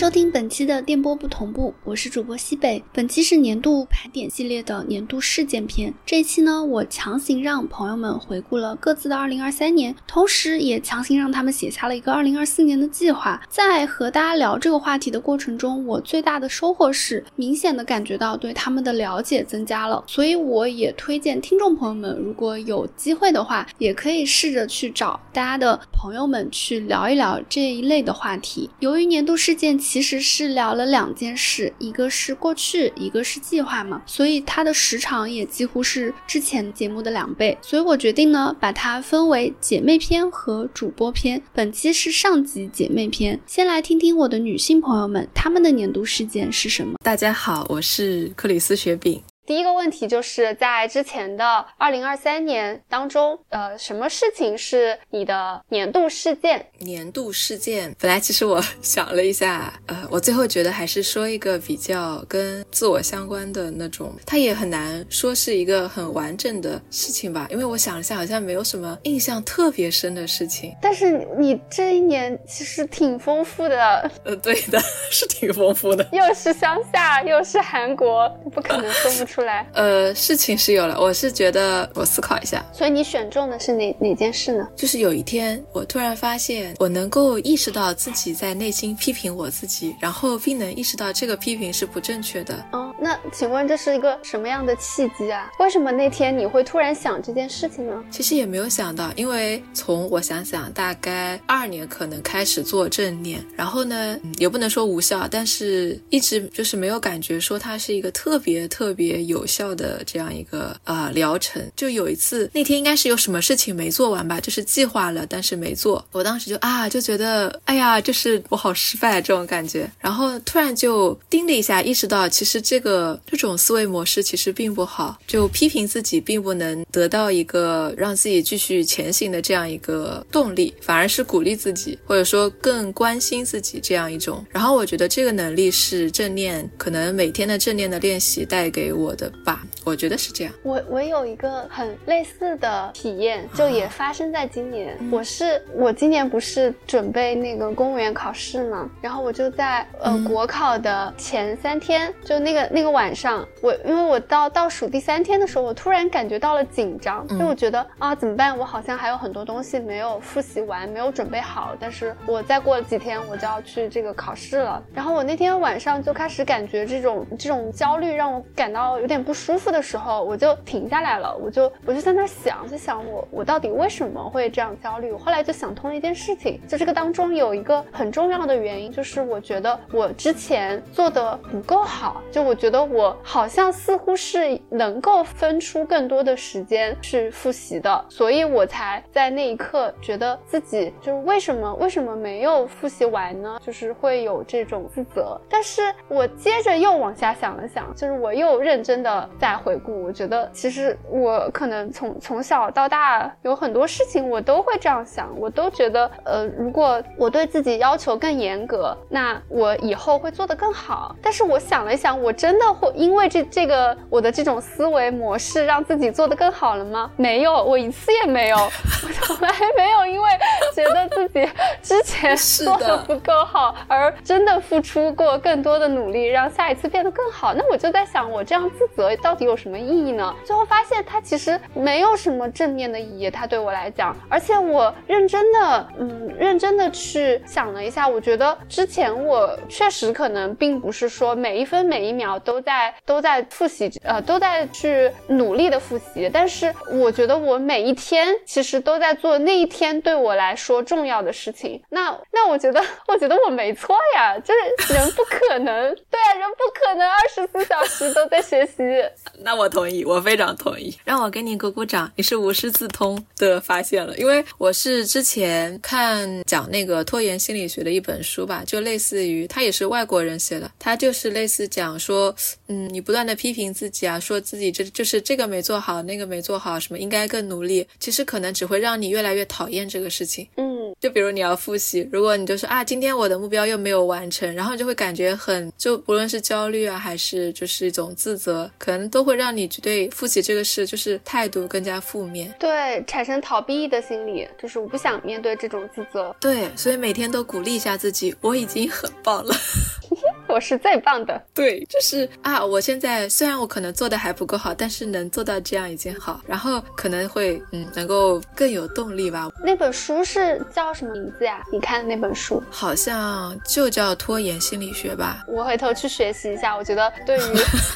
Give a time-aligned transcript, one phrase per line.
[0.00, 2.82] 收听本期的电波不同步，我是主播西北。
[2.90, 5.92] 本期是年度盘点系列的年度事件篇。
[6.06, 13.42] 这一期呢，我强行让朋友们回顾了各自的2023年，同时也强行让他们写下了一个2024年的计划。
[13.50, 20.02] 在和大家聊这个话题的过程中，我最大的收获是明显的感觉到对他们的了解增加了。
[20.06, 28.70] 所以我也推荐听众朋友们，如果有机会的话，也可以试着去找大家的朋友们去聊一聊这一类的话题。
[28.78, 29.78] 由于年度事件。
[29.90, 41.42] 其实是聊了两件事，一个是过去，一个是计划嘛，所以它的时长也几乎是之前节目的两倍，所以我决定呢把它分为姐妹篇和主播篇。
[41.52, 46.94] 本期是上集姐妹篇，先来听听我的女性朋友们她们的年度事件是什么。
[47.02, 49.20] 大家好，我是克里斯雪饼。
[49.46, 56.64] 第一个问题就是在之前的二零二三年当中，呃，什么事情是你的年度事件？
[56.78, 70.72] 年度事件，本来其实我想了一下，呃，我最后觉得还是说一个比较跟自我相关的那种，它也很难说是一个很完整的事情吧，因为我想了一下，好像没有什么印象特别深的事情。
[70.80, 74.78] 但是你这一年其实挺丰富的，呃，对的，
[75.10, 79.39] 是挺丰富的，又是乡下，又是韩国，不可能说不出。
[79.40, 84.68] 出来，呃，事情是有了，我是觉得我思考一下，所以你选中的是哪哪件事呢？
[84.76, 92.62] 就是有一天，我突然发现，我能够意识到自己在内心批评我自己，然后并能意识到这个批评是不正确的。
[92.72, 95.50] 哦，那请问这是一个什么样的契机啊？
[95.58, 98.04] 为什么那天你会突然想这件事情呢？
[98.10, 109.20] 其实也没有想到，因为从我想想，大概二年可能开始做正念，然后呢，也不能说无效，但是一直就是没有感觉说它是一个特别特别。
[109.30, 122.89] 有效的这样一个呃疗程，就有一次那天应该是有什么事情没做完吧，就是计划了但是没做，我当时就啊就觉得哎呀，就是我好失败这种感觉，然后突然就叮了一下，意识到其实这个
[123.26, 139.10] 这种思维模式其实并不好，就批评自己并不能得到一个让自己继续前行的这样一个动力，反而是鼓励自己或者说更关心自己这样一种，然后我觉得这个能力是正念可能每天的正念的练习带给我。
[139.20, 140.54] 的吧，我觉得是这样。
[140.62, 144.96] 我我有一个很类似的体验，就也发生在今年。
[145.10, 158.56] 我是我今年不是准备那个公务员考试嘛，然后我就在呃国考的前三天，就那个那个晚上，我因为我到倒数第三天的时候，我突然感觉到了紧张，因为我觉得啊怎么办？
[158.56, 161.76] 我好像还有很多东西没有复习完，没有准备好。
[161.78, 164.82] 但是我再过几天我就要去这个考试了。
[164.94, 169.10] 然后我那天晚上就开始感觉这种这种焦虑，让我感到有。
[169.10, 175.10] 有点不舒服的时候，我就停下来了，我就我就在那想，就想我我到底为什么会这样焦虑？
[175.10, 193.58] 我后来就想通了一件事情，就这个当中有一个很重要的原因，就是我觉得我之前做的不够好，就我觉得我好像似乎是能够分出更多的时间去复习的，所以我才在那一刻觉得自己就是为什么为什么没有复习完呢？
[193.60, 195.36] 就是会有这种自责。
[195.48, 199.00] 但是我接着又往下想了想，就是我又认真。
[199.00, 211.16] 的在回顾，我觉得其实我可能从从小到大有很多事情我都会这样想，我都觉得呃，如果我对自己要求更严格，那我以后会做得更好。
[211.22, 217.10] 但是我想了一想，我真的会因为这这个我的这种思维模式让自己做得更好了吗？
[217.16, 220.30] 没有，我一次也没有， 我从来没有因为
[220.74, 221.48] 觉得自己
[221.82, 227.54] 之前做的不够好而真的付出过更多的努力让下一次变得更好。
[227.54, 230.34] 那我就在想，我这样自责到底有什么意义呢？
[230.44, 234.16] 最后发现它其实没有什么正面的意义，它对我来讲。
[234.28, 246.28] 而且我认真的，嗯，认真的去想了一下，我觉得之前我确实可能并不是说每一分每一秒都都在都在复习，呃，都在去努力的复习。
[246.32, 251.80] 但是我觉得我每一天其实都在做那一天对我来说重要的事情。
[251.90, 254.52] 那那我觉得，我觉得我没错呀，就
[254.86, 258.82] 是人不可能，对啊，人不可能二十四小时都在学习。
[259.38, 260.92] 那我同意，我非常同意。
[261.04, 264.16] 让我给你鼓鼓掌，你是无师自通的发现了。
[264.18, 272.29] 因为我是之前看讲那个拖延心理学的一本书吧，就类似于他也是外国人写的，他就是类似讲说，
[272.68, 280.46] 嗯，你不断的批评自己啊，说自己这就是这个没做好，那个没做好，什么应该更努力，其实可能只会让你越来越讨厌这个事情。
[280.56, 280.70] 嗯。
[281.00, 296.34] 就比如你要复习，如果你就说啊，今天我的目标又没有完成，然后就会感觉很，就不论是焦虑啊，还是就是一种自责，可能都会让你对复习这个事就是态度更加负面，对，产生逃避的心理，就是我不想面对这种自责。
[296.38, 299.54] 对，所以每天都鼓励一下自己，我已经很棒了。
[300.50, 309.48] 我是最棒的， 对，就是啊，我现在虽然我可能做的还不够好，但是能做到这样已经好，然后可能会嗯，能够更有动力吧。
[309.64, 311.62] 那本书是叫什么名字呀？
[311.72, 315.44] 你看的那本书好像就叫拖延心理学吧。
[315.46, 316.76] 我回头去学习一下。
[316.76, 317.40] 我觉得对于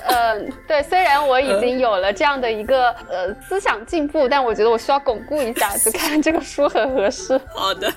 [0.07, 7.41] 呃，对，虽然我已经有了这样的一个呃思想进步，但我觉得我需要巩固一下，就看这个书很合适。
[7.55, 7.93] 好的，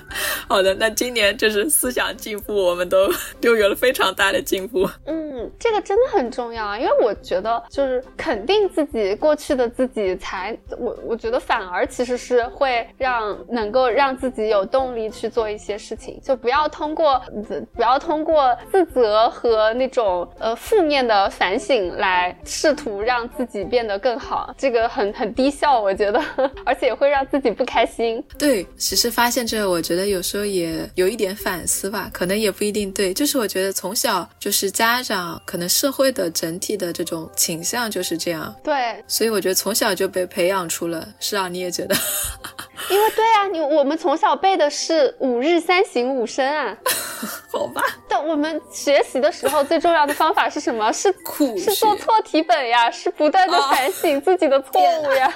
[0.48, 3.08] 好的，那今年就是思想进步，我们都
[3.40, 4.40] 都有了非常大的。
[4.48, 17.22] 进步， 嗯，这个真的很重要啊，因为我觉得就是肯定自己过去的自己，才我我觉得反而其实是会让能够让自己有动力去做一些事情，就不要通过
[17.74, 26.18] 不要通过自责和那种呃负面的反省来试图让自己变得更好，这个很很低效，我觉得，
[26.64, 28.24] 而且也会让自己不开心。
[28.38, 34.26] 对，其实发现这个，我觉得有时候也有一点反思吧，可能也不一定对，就是我觉得从小。
[34.38, 41.06] 就是家长可能社会的整体的这种倾向就是这样，对，所以我觉得从小就被培养出了。
[41.18, 41.94] 是啊，你也觉得？
[42.90, 46.76] 因为对啊，你我们从小背的是五日三省吾身啊，
[47.50, 47.82] 好吧。
[48.08, 50.90] 但我们学习的时候最重要的方法是什么？
[50.92, 55.32] 是苦，是做错题本呀， 是不断的反省自己的错误呀。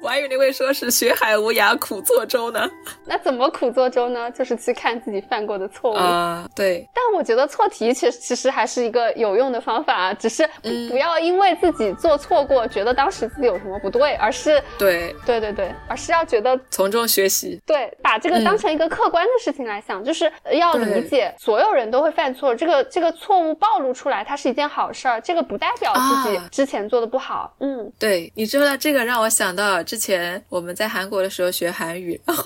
[0.00, 2.68] 我还以为你会说是学海无涯苦作舟呢。
[3.04, 4.30] 那怎么苦作舟呢？
[4.30, 6.48] 就是去看自己犯过的错误啊。
[6.54, 6.88] 对。
[6.94, 8.18] 但我觉得错题其实。
[8.28, 10.46] 其实还是一个有用的方法，只是
[10.90, 27.54] 不要因为自己做错过，觉得当时自己有什么不对，而是对对对对，而是要觉得从中学习，对，把这个当成一个客观的事情来想，就是要理解所有人都会犯错，这个这个错误暴露出来，它是一件好事儿，这个不代表自己之前做的不好。
[27.60, 32.44] 嗯，对，你知道这个让我想到之前我们在韩国的时候学韩语， 然后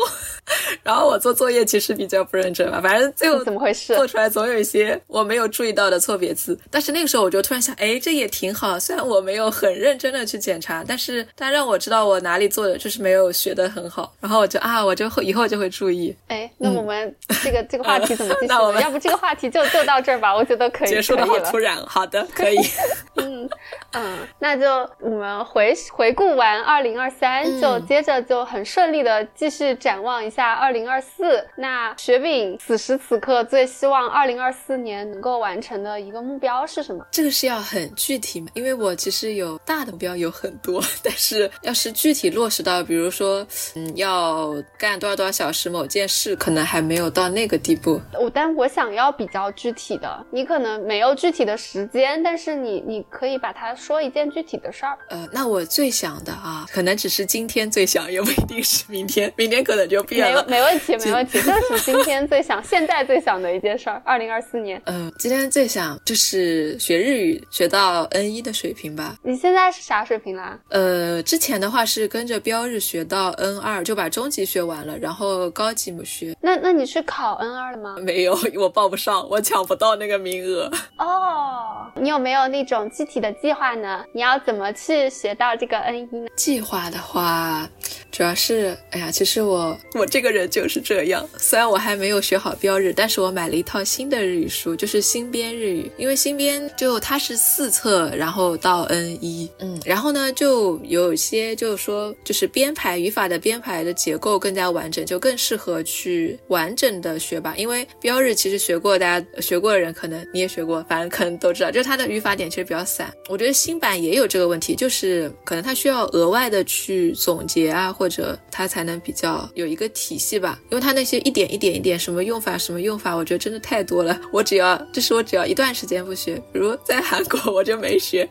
[0.82, 8.78] 然后我做作业其实比较不认真嘛，反正最后怎么回事，做出来总有一些我没有注意到的错别字，但是那个时候我就突然想，哎，这也挺好。
[8.78, 14.12] 虽然我没有很认真的去检查，但是它让我知道我哪里做的就是没有学的很好。
[14.20, 16.14] 然后我就啊，我就会以后就会注意。
[16.28, 18.34] 哎，那我们这个这个话题怎么？
[18.46, 20.34] 那我们要不这个话题就就到这儿吧？
[20.34, 20.88] 我觉得可以。
[20.88, 21.76] 结束的好突然。
[21.86, 22.58] 好的，可以。
[23.16, 23.48] 嗯
[23.92, 31.46] 嗯，那就我们回回顾完二零二三，就接着就很顺利的继续展望一下二零二四。
[31.56, 37.04] 那雪饼此时此刻最希望二零二四年能够完成的一个目标是什么？
[37.10, 38.48] 这个是要很具体嘛？
[38.54, 48.00] 因为我其实有大的目标有很多， 但是要是具体落实到，比如说，嗯，要干多少多少小时某件事，可能还没有到那个地步。
[48.18, 54.98] 我但我想要比较具体的，你可能没有具体的时间，但是你你可以把它说一件具体的事儿。
[55.08, 60.44] 呃，那我最想的啊，可能只是今天最想，也不一定是明天，明天可能就变了。
[60.48, 64.00] 没没问题， 没问题，就是今天最想，现在最想的一件事儿。
[64.04, 69.16] 二零二四年，嗯， 今天最想就是学日语，学到 N 一的水平吧。
[69.22, 70.58] 你现在是啥水平啦？
[70.70, 76.36] 呃，之前的话是跟着标日学到 N 二，就把中级学完了，然后高级不学。
[76.40, 77.96] 那那你是考 N 二了吗？
[78.02, 80.70] 没有， 我报不上，我抢不到那个名额。
[80.98, 84.04] 哦，你有没有那种具体的计划呢？
[84.14, 86.28] 你要怎么去学到这个 N 一呢？
[86.36, 87.68] 计划的话，
[88.12, 91.26] 主要是，哎呀，其实我 我这个人就是这样。
[91.38, 107.54] 虽然我还没有学好标日，但是我买了一套新的日语书，就是新编日语，因为新编就它是四册，然后到 N 一，嗯，然后呢就有些就是说，就是编排语法的编排的结构更加完整，就更适合去完整的学吧。
[107.56, 113.10] 因为标日其实学过，大家学过的人可能你也学过，反正可能都知道，就是它的语法点其实比较散。
[113.30, 120.58] 我觉得新版也有这个问题，就是可能它需要额外的去总结啊，或者它才能比较有一个体系吧。
[120.70, 124.20] 因为它那些一点一点一点什么用法什么用法，我觉得真的太多了。
[124.32, 128.28] 我只要就是我只要一段时间不学，比如在韩国我就没学，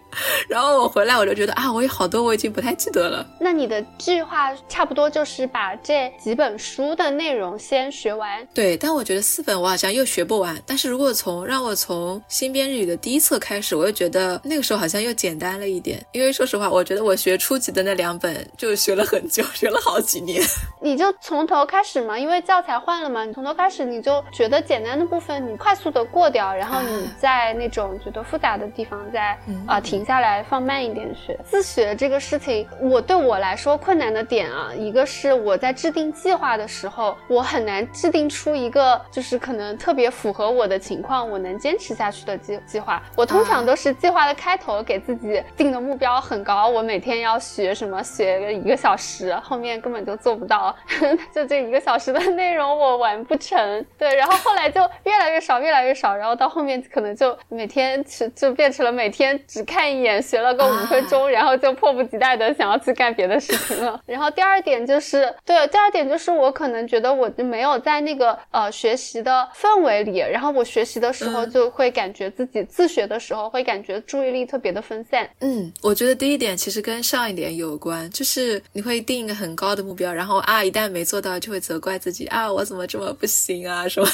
[0.50, 3.26] 然后我回来我就觉得啊，我有好多我已经不太记得了。
[3.40, 8.46] 那你的计划差不多就是把这几本书的内容先学完。
[8.54, 10.62] 对，但我觉得四本我好像又学不完。
[10.66, 16.06] 但是如果从让我从新编日语的第一册开始，我又觉得那个时候好像又简单了一点。
[16.12, 20.42] 因为说实话，我觉得我学初级的那两本就学了很久，学了好几年。
[20.82, 29.38] 你就从头开始嘛，因为教材换了嘛，你从头开始，你就觉得简单的部分你快速的过掉，然后你在那种觉得复杂的地方再
[29.68, 31.38] 啊停下来放慢一点学。
[31.44, 43.00] 自学这个事情，我对我来说困难的点啊，一个是我在制定计划的时候，我很难制定出一个就是可能特别符合我的情况，我能坚持下去的计计划。
[43.16, 50.74] 我通常都是计划的开头给自己定的目标很高，我每天要学什么，学个一个小时，后面根本就做不到。
[51.36, 64.02] 就这一个小时的内容我完不成，对，然后后来就越来越少，越来越少，然后到后面可能就每天就就变成了每天只看一眼，学了个五分钟，然后就迫不及待的想要去干别的事情了。
[64.06, 75.30] 然后第二点就是，对，第二点就是我可能觉得我就没有在那个呃学习的氛围里，然后我学习的时候就会感觉自己自学的时候会感觉注意力特别的分散。
[75.42, 80.62] 嗯，我觉得第一点其实跟上一点有关，就是你会定一个很高的目标，然后啊。
[80.62, 83.86] 一旦没做到，就会责怪自己啊，我怎么这么不行啊？
[83.90, 84.08] 什么？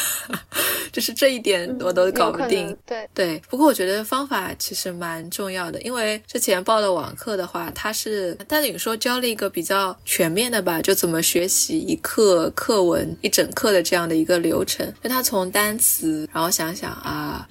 [0.93, 2.75] 就是这一点我都搞不定。
[2.85, 14.91] 对对，不过我觉得方法其实蛮重要的，因为之前报的网课的话，它是但是你说教了一个比较全面的吧，就怎么学习一课课文一整课的这样的一个流程。
[15.03, 17.47] 就他从单词，然后想想啊，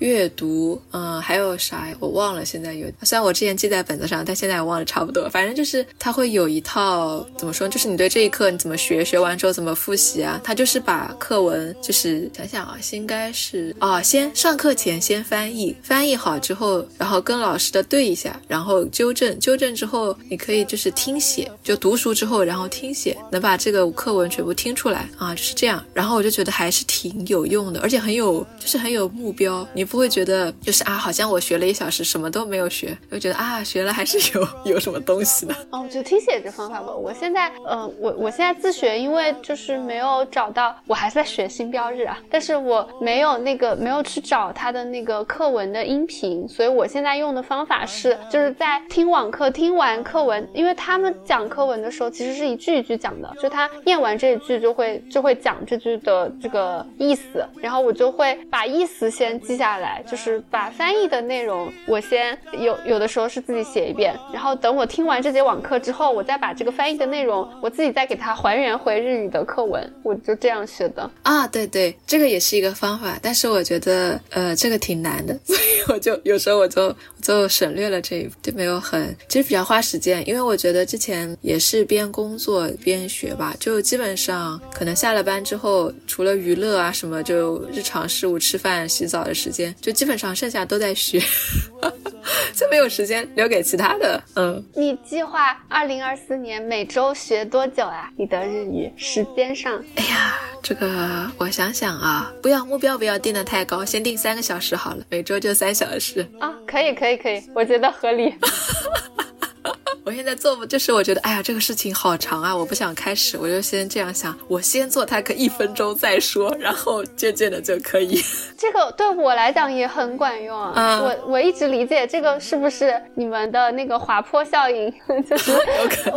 [0.00, 1.88] 阅读，嗯，还有啥？
[2.00, 2.86] 我忘了，现在有。
[3.02, 5.28] 虽然我之前记在本子上，但现在我忘了差不多。
[5.30, 8.50] 反正就是他会有一套怎么说，就是你对这一课。
[8.50, 9.04] 你怎么学？
[9.04, 10.40] 学完之后怎么复习啊？
[10.42, 25.84] 他就是把课文，就是想想啊，应该是啊，先上课前先翻译，翻译好之后，然后跟老师的对一下，然后纠正，纠正之后，你可以就是听写，就读熟之后，然后听写，能把这个课文全部听出来啊，就是这样。
[25.94, 29.66] 然后我就觉得还是挺有用的，而且很有，就是很有目标。
[29.72, 35.54] 你不会觉得就是啊，好像我学了一小时什么都没有学，就觉得啊，学了还是有有什么东西的。
[35.70, 36.92] 哦，就听写这方法吧。
[37.10, 38.30] 我现在，嗯，我我。
[38.30, 68.30] 现在自学，因为就是没有找到，我还是在学新标日啊，但是我没有那个没有去找他的那个课文的音频，所以我现在用的方法是，就是在听网课听完课文，因为他们讲课文的时候其实是一句一句讲的，就他念完这一句就会就会讲这句的这个意思，然后我就会把意思先记下来，就是把翻译的内容我先有有的时候是自己写一遍，然后等我听完这节网课之后，我再把这个翻译的内容我自己再给它。
[68.32, 71.46] 还原回日语的课文，我就这样学的啊。
[71.48, 76.94] 对对，这个也是一个方法，但是我觉得呃这个挺难的，所以我就有时候我就
[77.30, 91.20] 就省略了这一步，就没有很其实比较花时间，因为我觉得之前也是边工作边学吧，就基本上可能下了班之后，除了娱乐啊什么，就日常事务、吃饭、洗澡的时间，就基本上剩下都在学，
[92.52, 94.20] 就没有时间留给其他的。
[94.34, 98.10] 嗯，你计划二零二四年每周学多久啊？
[98.16, 100.34] 你的日语时间上，哎呀，
[100.64, 108.34] 这个我想想啊，不要目标不要定的太高，先定三个小时好了，每周就三小时啊，可以可以可以，我觉得合理。
[110.04, 118.22] 我现在做不就是我觉得，哎呀，这个事情好长啊，我不想开始，我就先这样想，我先做它个一分钟再说，然后渐渐的就可以。
[118.56, 121.00] 这个对我来讲也很管用啊。
[121.02, 124.92] 我我一直理解这个是不是你们的那个滑坡效应，
[125.28, 125.52] 就是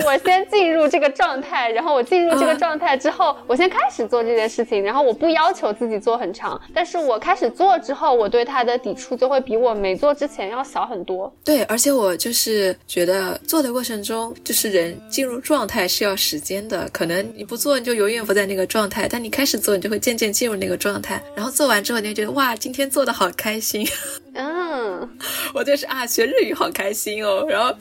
[0.06, 11.32] 我先进入这个状态，然后我进入这个状态之后，我先开始做这件事情，然后我不要求自己做很长，但是我开始做之后，我对它的抵触就会比我没做之前要小很多。
[11.44, 13.74] 对，而且我就是觉得做的。
[13.74, 21.20] 过程中，就是人进入状态是要时间的，可能你不做，你就永远不在那个状态；但你开始做，你就会渐渐进入那个状态。
[21.36, 23.88] 然后做完之后，你就觉得哇，今天做的好开心。
[24.36, 25.10] 嗯，
[25.56, 27.46] 我就是啊，学日语好开心哦。
[27.50, 27.76] 然后。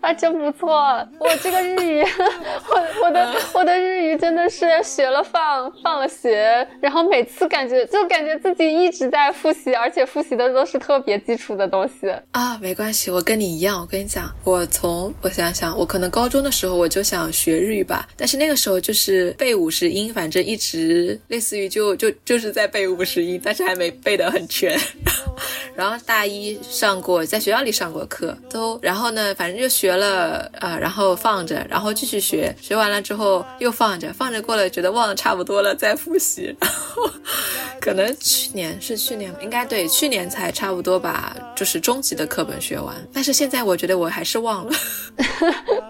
[0.02, 0.68] 啊，真不错！
[1.18, 2.02] 我这个日语，
[2.70, 12.56] 我我的我的日语真的是学了放，放了学，然后每次感觉就感觉自己一直在复习，而且复习的都是特别基础的东西啊。
[12.62, 13.78] 没关系，我跟你一样。
[13.78, 24.78] 我跟你讲，我从我想想，我可能高中的时候我就想学日语吧，但是那个时候就是背五十音，反正一直类似于就就就是在背五十音，但是还没背得很全。
[25.76, 29.89] 然后大一上过，在学校里上过课，都然后呢，反正就学。
[29.90, 37.10] 学了啊，然后放着，然后继续学，学完了之后又放着，放着过了，觉得忘得差不多了，再复习，然后
[37.80, 42.94] 可能去年是去年，应该对，去年才差不多把就是中级的课本学完。
[43.12, 44.72] 但是现在我觉得我还是忘了。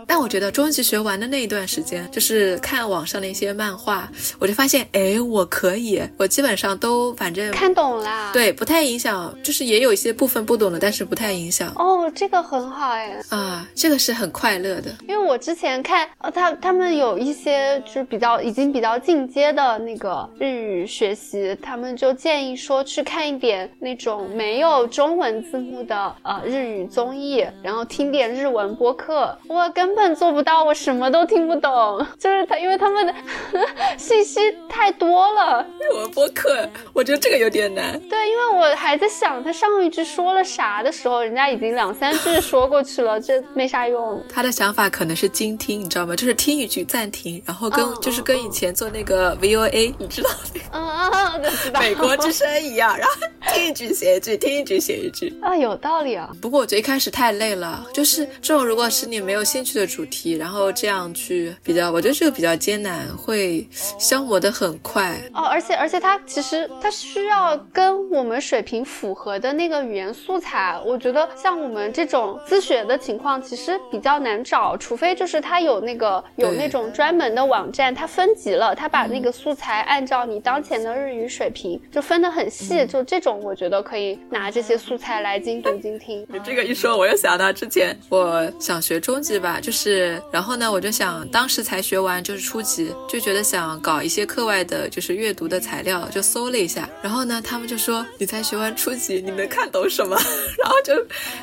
[0.07, 8.33] 但我觉得中级学完的那一段时间，就是看网上的一些漫画，我就发现，哎，我可以，我基本上都反正看懂了。
[8.33, 11.71] 对，不太影响，就是也有一些部分不懂的，但是不太影响。
[11.77, 13.21] 哦，这个很好哎。
[13.29, 14.91] 啊，这个是很快乐的。
[15.07, 29.37] 因为我之前看，呃，他他们有一些就是比较已经比较进阶的那个日语学习，他们就建议说去看一点那种没有中文字幕的呃日语综艺，然后听点日文播客。
[29.49, 33.15] 我根本做不到，我什么都听不懂，就是他，因为他们的
[33.99, 35.67] 信息太多了。
[35.81, 37.99] 日文播客，我觉得这个有点难。
[38.09, 44.23] 对，因为我还在想他上一句说了啥的时候，人家已经两三句说过去了，这没啥用。
[44.29, 46.17] 他的想法可能是精听，你知道吗？
[46.17, 50.31] 就是听一句暂停，然后跟就是跟以前做那个 VOA，你知道
[50.73, 51.81] 嗯嗯嗯，知道。
[51.81, 53.15] 美国之声一样，然后
[53.53, 55.33] 听一句写一句，听一句写一句。
[55.43, 56.31] 啊，有道理啊。
[56.41, 63.67] 不过我觉得一开始太累了，就是这种如果是你没有兴趣的主题，然后这样去比较，我觉得这个比较艰难，会
[63.99, 65.21] 消磨的很快。
[65.35, 86.27] 哦，而且而且它其实它需要跟我们水平符合的那个语言素材，我觉得像我们这种自学的情况，其实比较难找，除非就是它有那个有那种专门的网站，它分级了，它把那个素材按照你当前的日语水平就分得很细，就这种我觉得可以拿这些素材来精读精听。
[86.29, 100.17] 你 这个一说，我又想到之前我想学中级吧，就是然后呢，我就想当时才学完就是初级，就觉得想搞一些课外的，就是阅读的材料，就搜了一下，然后呢，他们就说你才学完初级，你能看懂什么？
[100.63, 100.95] 然后就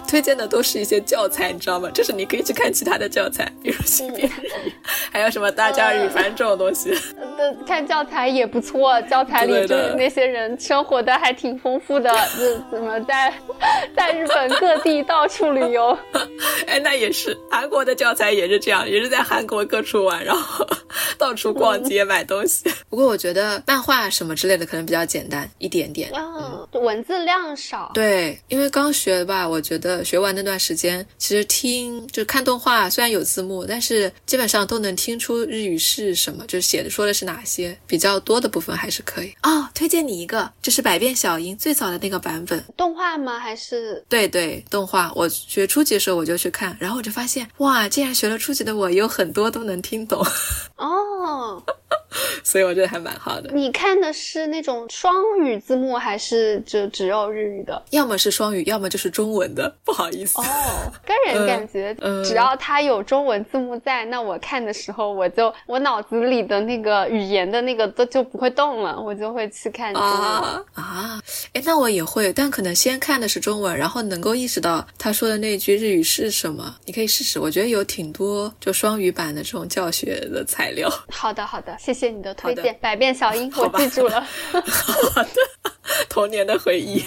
[0.07, 1.89] 推荐的都是一些教材，你知道吗？
[1.93, 4.29] 就是你可以去看其他的教材，比如性别日
[4.65, 4.73] 语，
[5.11, 6.93] 还有什么大家语，反正这种东西。
[7.67, 13.33] 看教材也不错，教材里就是那些人生活的还挺丰富的，就怎么在
[13.95, 15.97] 在日本各地到处旅游。
[16.67, 20.67] 哎，那也是韩国的教材也是这样，也是在韩国各处玩，然后
[21.17, 22.69] 到处逛街买东西。
[22.89, 27.91] 不过我觉得漫画什么之类的可能比较简单一点点，嗯，文字量少。
[27.93, 39.33] 对，因为刚学吧，我觉得学完那段时间，其实听就看动画，虽然有字幕，但是基本上都能听出日语是什么，就是写的说的是哪些，比较多的部分还是可以。
[39.43, 43.37] 哦，推荐你一个，就是《百变小樱》最早的那个版本，动画吗？
[43.37, 44.01] 还是？
[44.07, 45.11] 对对，动画。
[45.13, 50.25] 我学初级的时候我就去看，然后我就发现，哇，竟然学了初级的我有很多都能听懂。
[50.77, 51.03] 哦。
[52.47, 53.51] 所以我觉得还蛮好的。
[53.53, 55.13] 你看的是那种双
[55.43, 57.83] 语字幕，还是就只有日语的？
[57.89, 59.75] 要么是双语，要么就是中文的。
[59.83, 60.39] 不好意思。
[60.39, 60.43] 哦，
[61.05, 70.11] 个人感觉，只要它有中文字幕在，那我看的时候，我就我脑子里的那个语言的那个都就不会动了，我就会去看中文。
[70.75, 76.73] 啊，哎，那我也会，但可能先看的是中文，然后能够意识到他说的那句日语是什么。
[76.85, 80.89] 你可以试试，我觉得有挺多就双语版的这种教学的材料。
[81.09, 84.21] 好的，好的，谢谢你的推荐，《百变小樱》，我记住了。
[84.53, 85.29] 好的，
[86.07, 87.03] 童年的回忆。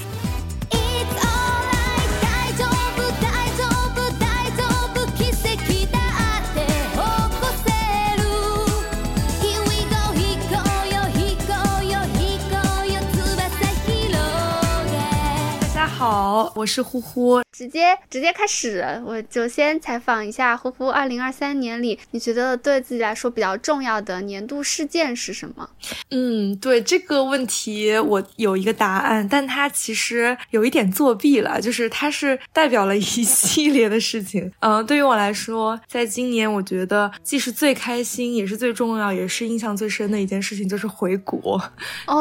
[16.01, 20.89] 好，我是呼呼，直接直接开始，我就先采访一下呼呼。
[20.89, 25.69] 二零二三年里，你觉得对自己来说比较重要的年度事件是什么？
[26.11, 34.51] 嗯，对这个问题我有一个答案，但它其实有一点作弊了，就是它是代表了一系列的事情。
[34.61, 41.63] 嗯， 对于我来说，在今年，我觉得既是最开心，也是最重要，也是印象最深的一件事情，就是回国。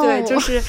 [0.02, 0.62] 对，就是，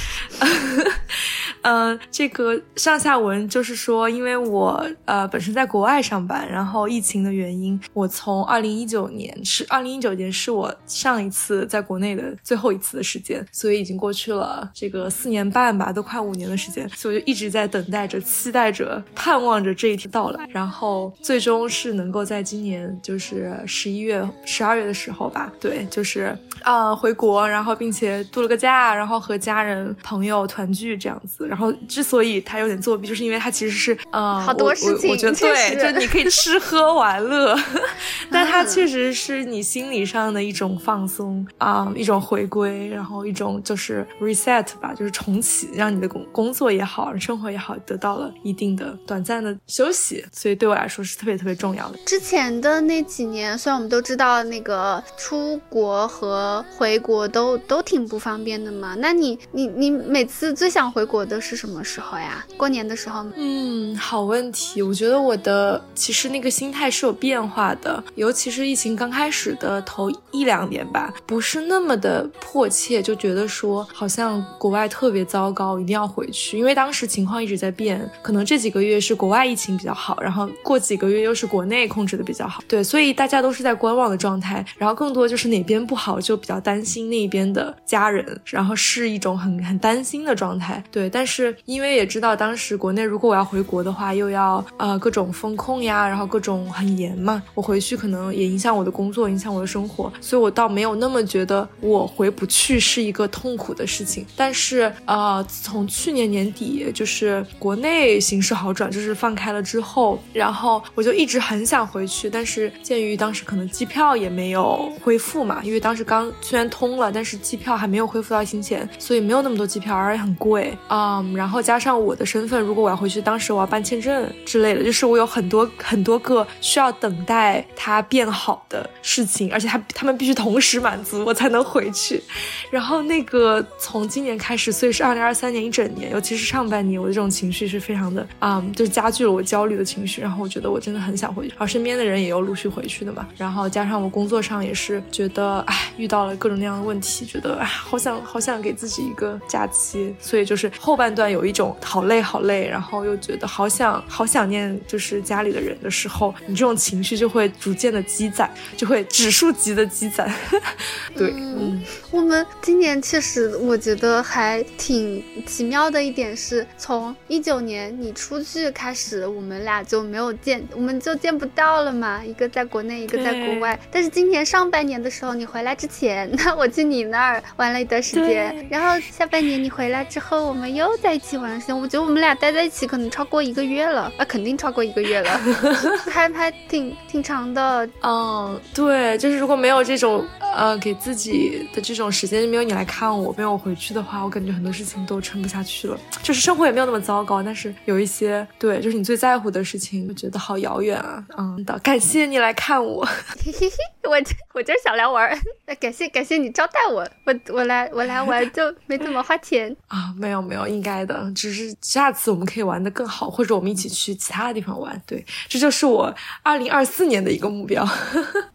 [1.63, 3.00] 嗯， 这个上。
[3.01, 37.57] 下文就是说，因为我呃本身在国外上班，然后疫情的原因，我从二零一九年是二零一九年是我上一次在国内的最后一次的时间，所以已经过去了这个四年半吧，都快五年的时间，所以我就一直在等待着、期待着、盼望着这一天到来，然后最终是能够在今年就是十一月、十二月的时候吧，对，就是啊回国，然后并且度了个假，然后和家人朋友团聚这样子，然后之所以他有点做作弊，就是因为它其实是呃，好多事情，我觉得对，就你可以吃喝玩乐，
[38.29, 51.97] 但它确实是你心理上的一种放松啊，一种回归，然后一种就是 reset 吧，就是重启，让你的工工作也好，生活也好，得到了一定的短暂的休息，所以对我来说是特别特别重要的。
[52.05, 62.45] 之前的那几年，虽然我们都知道那个出国和回国都都挺不方便的嘛，那你你你每次最想回国的是什么时候呀？
[62.57, 63.25] 过年的时候？
[63.35, 64.81] 嗯，好问题。
[64.81, 76.57] 我觉得我的其实那个心态是有变化的，尤其是疫情刚开始的头一两年吧，不是那么的迫切，就觉得说好像国外特别糟糕，一定要回去。
[76.57, 91.09] 因为当时情况一直在变，可能这几个月是国外疫情比较好，然后过几个月又是国内控制的比较好，对，所以大家都是在观望的状态，然后更多就是哪边不好就比较担心那边的家人，然后是一种很很担心的状态，对。
[91.09, 104.25] 但是因为也知道当时国内如果我要回国的话，又要呃各种风控呀，然后各种很严嘛，我回去可能也影响我的工作，影响我的生活，所以我倒没有那么觉得我回不去是一个痛苦的事情。
[104.35, 121.23] 但是呃，从去年年底就是国内形势好转，就是放开了之后，然后我就一直很想回去，但是鉴于当时可能机票也没有恢复嘛，因为当时刚虽然通了，但是机票还没有恢复到疫情前，所以没有那么多机票，而且很贵啊。
[121.35, 132.21] 然后加上我的身份，份如果我要回去，当时我要办签证之类的，就是我有很多很多个需要等待它变好的事情，而且他他们必须同时满足，我才能回去。
[132.69, 140.21] 然后那个从今年开始，所以是二零二三年一整年，尤其是上半年，我的这种情绪是非常的啊，就是加剧了我焦虑的情绪。
[140.21, 143.25] 然后我觉得我真的很想回去，而身边的人也有陆续回去的嘛。
[143.37, 150.13] 然后加上我工作上也是觉得，哎，遇到了各种各样的问题，觉得哎，好想好想给自己一个假期。
[150.19, 160.31] 所以就是后半段有一种好累好累，然后又觉得好想好想念就是家里的人的时候，你这种情绪就会逐渐的积攒，就会指数级的积攒。
[161.15, 173.79] 对，嗯，我们今年确实我觉得还挺奇妙的一点是，从一九年你出去开始，我们俩就没有见，我们就见不到了嘛，一个在国内，一个在国外。
[173.91, 181.77] 但是今年上半年的时候，你回来之前， 那我去你那儿玩了一段时间，然后下半年你回来之后，我们又在一起玩了时间。
[181.77, 185.29] 我觉得我们俩待在一起可能超过一个月了，啊，肯定超过一个月了，
[186.09, 187.87] 还还挺挺长的。
[188.01, 195.97] 嗯，对，就是如果没有这种呃给自己的这种时间，没有你来看我，没有我回去的话，我感觉很多事情都撑不下去了。
[196.21, 201.23] 就是生活也没有那么糟糕，但是有一些对，就是你最在乎的事情，我觉得好遥远啊。
[201.37, 203.07] 嗯的，感谢你来看我，
[204.03, 204.17] 我
[204.53, 205.37] 我就是想来玩儿，
[205.79, 215.01] 感谢感谢你招待我，我我来我来玩就没怎么花钱啊，没有没有，应该的，只是下次我们可以玩的更好，或者我们一起去其他的地方玩。
[215.07, 217.87] 对，这就是我二零二四年的一个目标。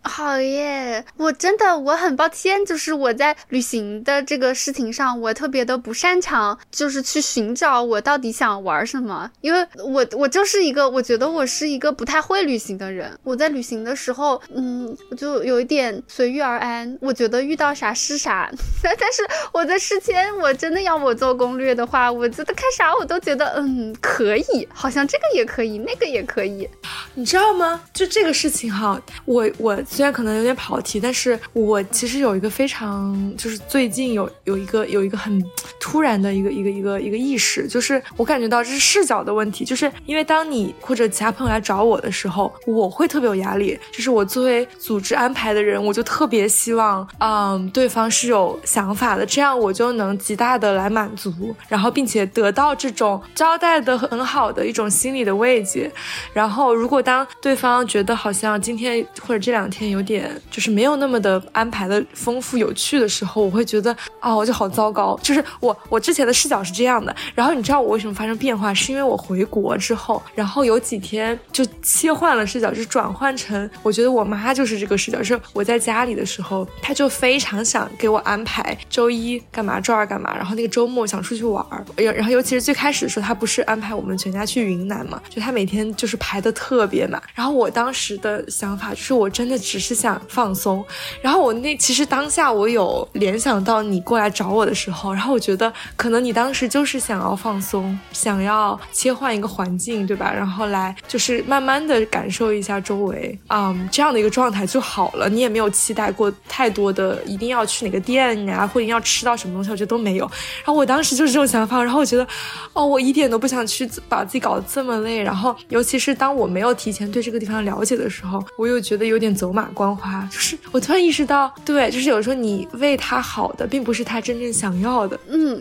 [0.07, 13.19] 好耶，我真的我很抱歉，就是我在旅行的这个事情上，我特别的不擅长，就是去寻找我到底想玩什么，因为我我就是一个，我觉得我是一个不太会旅行的人。
[13.25, 18.51] 我在旅行的时候，嗯，我就有一点随遇而安，我觉得遇到啥是啥。
[18.83, 26.69] 但是我在事前，我真的要我做攻略的话，我觉得看啥我都觉得，嗯，可以，好像这个也可以，那个也可以，
[27.14, 27.83] 你知道吗？
[27.92, 35.42] 就这个事情哈，我我虽然可能有点跑题，但是我其实有一个非常，就是最近有有一个有一个很
[35.80, 51.32] 突然的一个一个一个一个意识，就是我感觉到这是视角的问题，就是因为当你或者其他朋友来找我的时候，我会特别有压力，就是我作为组织安排的人，我就特别希望，嗯，对方是有想法的，这样我就能极大的来满足，
[51.68, 55.90] 然后并且得到这种招待的很好的一种心理的慰藉。
[56.35, 65.18] 然后如果当对方觉得好像今天或者这两天有点就是没有那么的安排的丰富有趣的时候，我会觉得啊，我就好糟糕。
[65.22, 90.85] 就是我我之前的视角是这样的，然后你知道我为什么发生变化，是因为我回国之后，然后有几天就切换了视角，就转换成我觉得我妈就是这个视角，是我在家里的时候，她就非常想给我安排周一干嘛，周二干嘛，然后那个周末想出去玩儿，然后尤其是最开始的时候，她不是安排我们全家去云南嘛，就她每天就是排的特别满，然后我当时的想法就是我真的只是想放松，
[91.20, 100.33] 然后我那其实当下我有联想到你过来找我的时候，然后我觉得可能你当时就是想要放松，想要切换一个环境，对吧？
[100.33, 110.24] 然后来就是慢慢的感受一下周围，嗯，这样的一个状态就好了，你也没有期待过太多的一定要去哪个店呀，或者要吃到什么东西，我觉得都没有。
[110.64, 112.24] 然后我当时就是这种想法，然后我觉得，
[112.72, 115.20] 哦，我一点都不想去把自己搞得这么累。
[115.22, 120.29] 然后尤其是当我没有提前对这个地方了解的时候，我又觉得有点走马光华。
[120.31, 125.19] 就是我突然意识到，对，就是有时候你为他好的，并不是他真正想要的。
[125.29, 125.59] 嗯。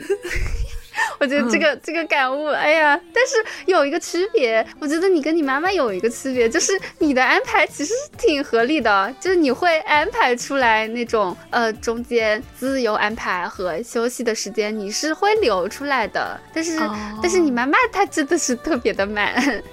[1.19, 3.33] 我觉得这个这个感悟，哎呀，但是
[3.65, 16.39] 有一个区别，我觉得你跟你妈妈有一个区别，就是你的安排其实挺合理的，就是你会安排出来那种呃中间自由安排和休息的时间，你是会留出来的。
[16.53, 16.79] 但是
[17.21, 19.63] 但是你妈妈她真的是特别的慢，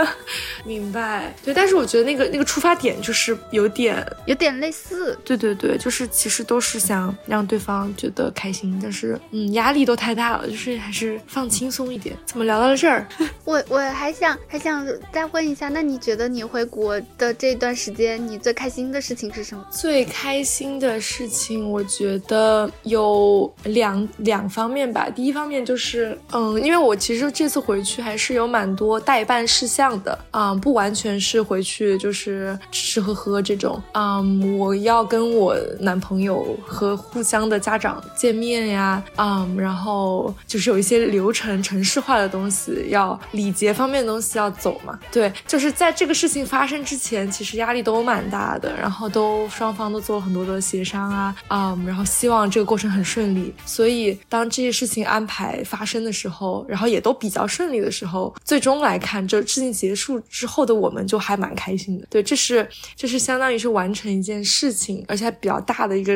[0.64, 1.32] 明白？
[1.44, 10.65] 对，但是我觉得那个那个出发点就是有点有点类似，对对对，就是其实都是想让对方觉得开心，但是嗯压力都太大了，就是。
[10.78, 12.16] 还是放轻松一点。
[12.24, 13.06] 怎么聊到了这儿？
[13.44, 19.62] 我我还想还想再问一下，那你觉得你回国的这段时间，你最开心的事情是什么？
[19.70, 25.10] 最开心的事情，我觉得有两两方面吧。
[25.10, 40.66] 第一方面就是，嗯，因为我其实这次回去还是有蛮多代办事项的，嗯，不完全是回去就是吃吃喝喝这种，嗯，我要跟我男朋友和互相的家长见面呀，嗯，然后就就是。
[40.66, 44.98] 有一些流程、城市化的东西，要礼节方面的东西要走嘛？
[45.12, 53.54] 对，就是在这个事情发生之前，其实压力都蛮大的，然后都双方都做了很多的协商啊，啊，然后希望这个过程很顺利。
[53.64, 62.04] 所以当这些事情安排发生的时候，然后也都比较顺利的时候，最终来看，这事情结束之后的我们就还蛮开心的。
[62.10, 66.12] 对，这是这是相当于是完成一件事情，而且还比较大的一个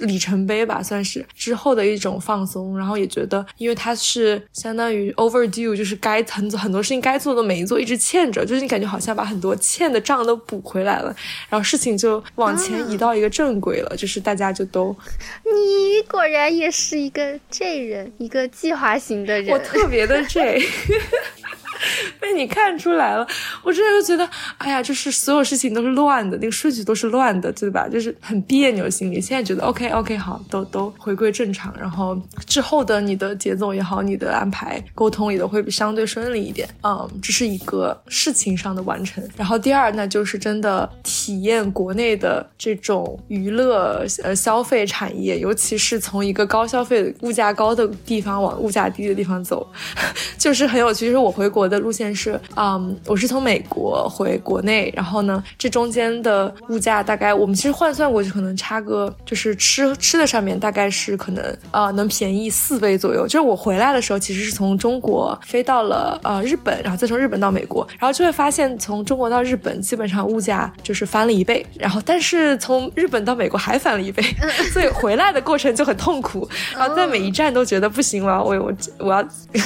[0.00, 2.78] 里程碑吧，算是之后的一种放松。
[2.78, 3.76] 然后也觉得，因为。
[3.82, 11.16] 它是相当于 overdue，就是该很很多事情该做的没做，一直欠着，就是你感觉好像把很多欠的账都补回来了，
[11.48, 14.94] 然后事情就往前移到一个正轨了，就是大家就都。
[15.44, 19.50] 你果然也是一个 J 人，一个计划型的人。
[19.50, 20.62] 我特别的 J。
[22.20, 23.26] 被你看出来了，
[23.62, 27.88] 我真的就觉得，哎呀，就是所有事情都是乱的，那个顺序都是乱的，对吧？
[27.88, 29.20] 就是很别扭心里。
[29.20, 36.68] 现在觉得 OK OK 好，都都回归正常，然后之后的你的节奏也好，你的安排沟通也都会相对顺利一点。
[36.82, 39.26] 嗯，这是一个事情上的完成。
[39.36, 49.66] 然后第二，那就是真的体验国内的这种娱乐呃消费产业，尤其是从一个高消费、物价高的地方往物价低的地方走，
[50.36, 51.06] 就是很有趣。
[51.06, 51.69] 就是我回国。
[51.70, 63.26] 的路线是，嗯，我是从美国回国内，然后呢，这中间的物价大概我们其实换算过去可能差个，就是吃吃的上面大概是可能呃能便宜四倍左右。
[63.26, 74.22] 就是我回来的时候其实是从中国飞到了呃日本，然后再从日本到美国，然后就会发现从中国到日本基本上物价就是翻了一倍，然后但是从日本到美国还翻了一倍，
[74.72, 79.22] 所以回来的过程就很痛苦，然后在每一站都觉得不行了，我我我要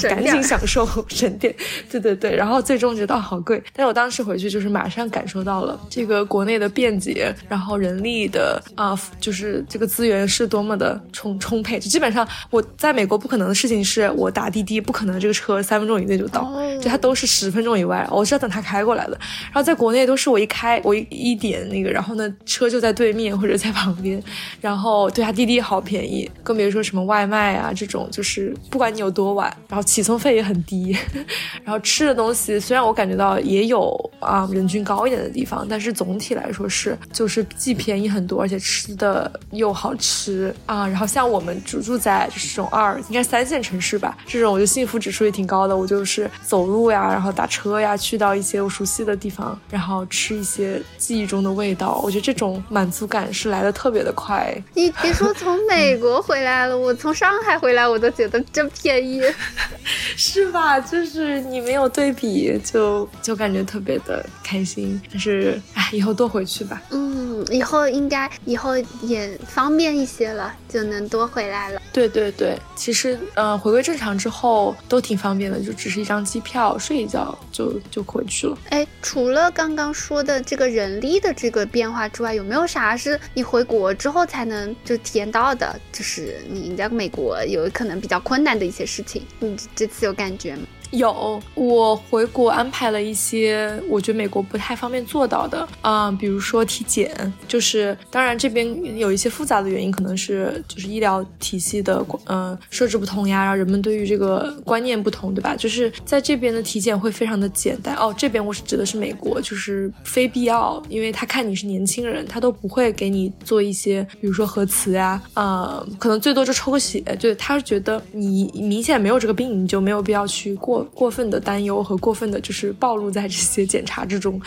[0.08, 1.54] 赶紧享受 省电。
[2.00, 11.78] 对对对，然后最终觉得好贵，但是我当时回去就是马上感受到了这个国内的便捷，然后人力的啊，就是这个资源是多么的充充沛。
[11.78, 19.12] 就基本上我在美国不可能的事情是我打滴滴不可能这个车三分钟以内就到，就它都是十分钟以外，我是要等它开过来的。
[19.44, 24.20] 然后在国内都是我一开我一一点那个，然后呢车就在对面或者在旁边，
[24.60, 30.96] 然后对它滴滴好便宜，更别说什么外卖啊这种，就是不管你有多晚，然后起送费也很低，
[31.62, 31.83] 然后。
[31.84, 40.88] 吃的东西虽然我感觉到也有啊人均高一点的地方，但是总体来说是就是既便宜很多，而且吃的又好吃啊。
[40.88, 45.76] 然后像我们住住在就是这种二应该三线城市吧，这种我觉得幸福指数也挺高的。
[45.76, 52.00] 我就是走路呀，然后打车呀，去到一些我熟悉的地方，然后吃一些记忆中的味道。
[52.02, 54.56] 我觉得这种满足感是来的特别的快。
[54.72, 59.20] 你别说从美国回来了，我从上海回来我都觉得真便宜，
[60.16, 60.80] 是吧？
[60.80, 61.73] 就是你们。
[61.74, 65.02] 没有对比，就就感觉特别的开心。
[65.10, 66.80] 但是，哎，以后多回去吧。
[66.92, 71.82] 嗯，以后应该以后也方便一些了，就能多回来了。
[71.92, 78.56] 对对对，其实，呃，回归正常之后都挺方便的，就只是一张机票，睡一觉就就回去了。
[78.68, 85.76] 哎，除了刚刚说的这个人力的这个变化之外，有没有啥是你回国之后才能就体验到的？
[85.90, 90.62] 就是你在美国有可能比较困难的一些事情，你这次有感觉吗？
[90.98, 105.54] 有，我回国安排了一些我觉得美国不太方便做到的，嗯，比如说体检，就是当然这边有一些复杂的原因，可能是就是医疗体系的嗯设置不同呀，然后人们对于这个观念不同，对吧？
[105.56, 120.83] 就是在这边的体检会非常的简单哦，这边我是指的是美国，就是非必要，因为他看你是年轻人，他都不会给你做一些，比如说核磁呀，呃，可能最多就抽个血，就他是觉得你明显没有这个病，你就没有必要去过。
[120.92, 124.40] 过分的担忧和过分的，就是暴露在这些检查之中，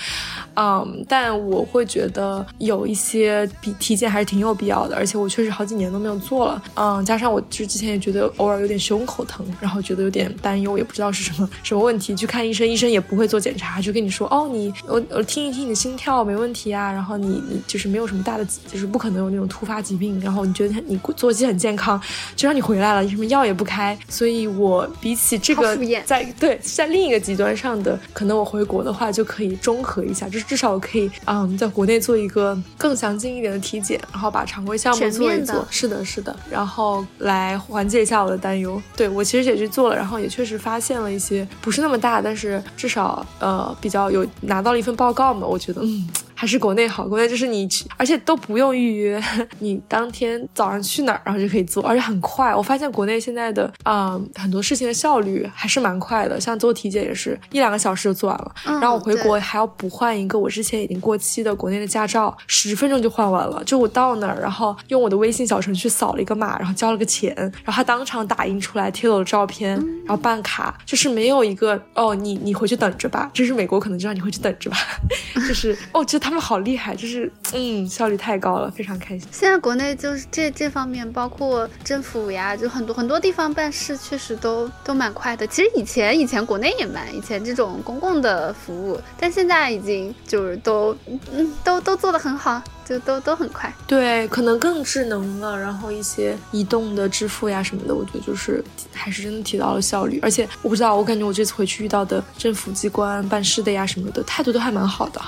[0.55, 21.99] 嗯，但我会觉得有一些比体检还是挺有必要的，而且我确实好几年都没有做了，嗯，加上我就之前也觉得偶尔有点胸口疼，然后觉得有点担忧，也不知道是什么什么问题，去看医生，医生也不会做检查，就跟你说，哦，你我我听一听你的心跳没问题啊，然后你你就是没有什么大的，就是不可能有那种突发疾病，然后你觉得你作息很健康，
[22.35, 26.26] 就让你回来了，什么药也不开，所以我比起这个在。
[26.39, 35.67] 对，在另一个极端上的，可能我回国的话就可以中和一下，就是至少我可以，嗯，在国内做一个更详尽一点的体检，然后把常规项目做一做。
[35.69, 38.81] 是的，是的，然后来缓解一下我的担忧。
[38.95, 46.07] 对我其实也去做了，然后也确实发现了一些不是那么大，但是至少呃比较有拿到了一份报告嘛，我觉得嗯。
[46.39, 49.19] 还是国内好，国内就是你去，而且都不用预约，
[49.57, 52.53] 你当天早上去哪儿，然后就可以做，而且很快。
[52.53, 58.55] 我发现国内现在的啊很多事情的效率还是蛮快的，像做体检也是一两个小时就做完了。
[58.63, 63.63] 然后我回国还要补换一个我之前已经过期的国内的驾照，十分钟就换完了。
[63.63, 69.71] 就我到那儿，然后用我的微信小程序扫了一个码，然后交了个钱，然后他当场打印出来贴了我的照片，
[70.05, 74.77] 然后办卡，就是没有一个哦你你回去等着吧，这是美国可能就让你回去等着吧，
[75.33, 76.21] 就是哦这。
[76.27, 79.25] 他们好厉害，就是嗯，效率太高了，非常开心。
[79.31, 85.47] 现在国内就是这这方面，包括政府呀，就很多很多地方办事确实都都蛮快的。
[85.47, 90.93] 其实以前以前国内也慢，以前这种公共的服务，但现在已经就是都
[91.31, 92.61] 嗯都都做得很好。
[92.87, 100.19] 就都都很快，对，可能更智能了，然后一些移动的支付呀什么的，我觉得就是还是真的提到了效率。
[100.23, 105.19] 而且我不知道，我感觉我这次回去遇到的政府机关办事的呀什么的，态度都还蛮好的，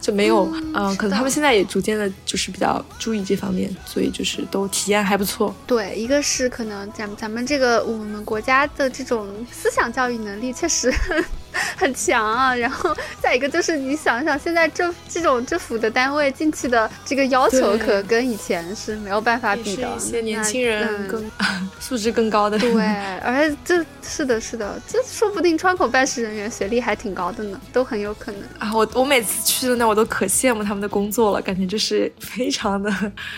[0.00, 5.54] 就没有，嗯，可能他们现在也逐渐的，就是比较注意这方面，所以就是都体验还不错。
[5.66, 10.90] 对，一个是可能咱咱们这个我们国家的这种思想教育能力确实。
[11.76, 19.88] 很强啊，然后 再一个就是你想想，现在政这种政府的单位进去的这个要求，可跟以前是没有办法比的。
[19.96, 21.30] 一些年轻人更
[21.78, 22.58] 素质更高的。
[22.58, 22.70] 对，
[23.22, 28.72] 而且这是的，是的，这说不定窗口办事人员学历还挺高的呢，都很有可能啊。
[28.74, 32.90] 我我每次去的那，我都可羡慕他们的工作了，感觉就是非常的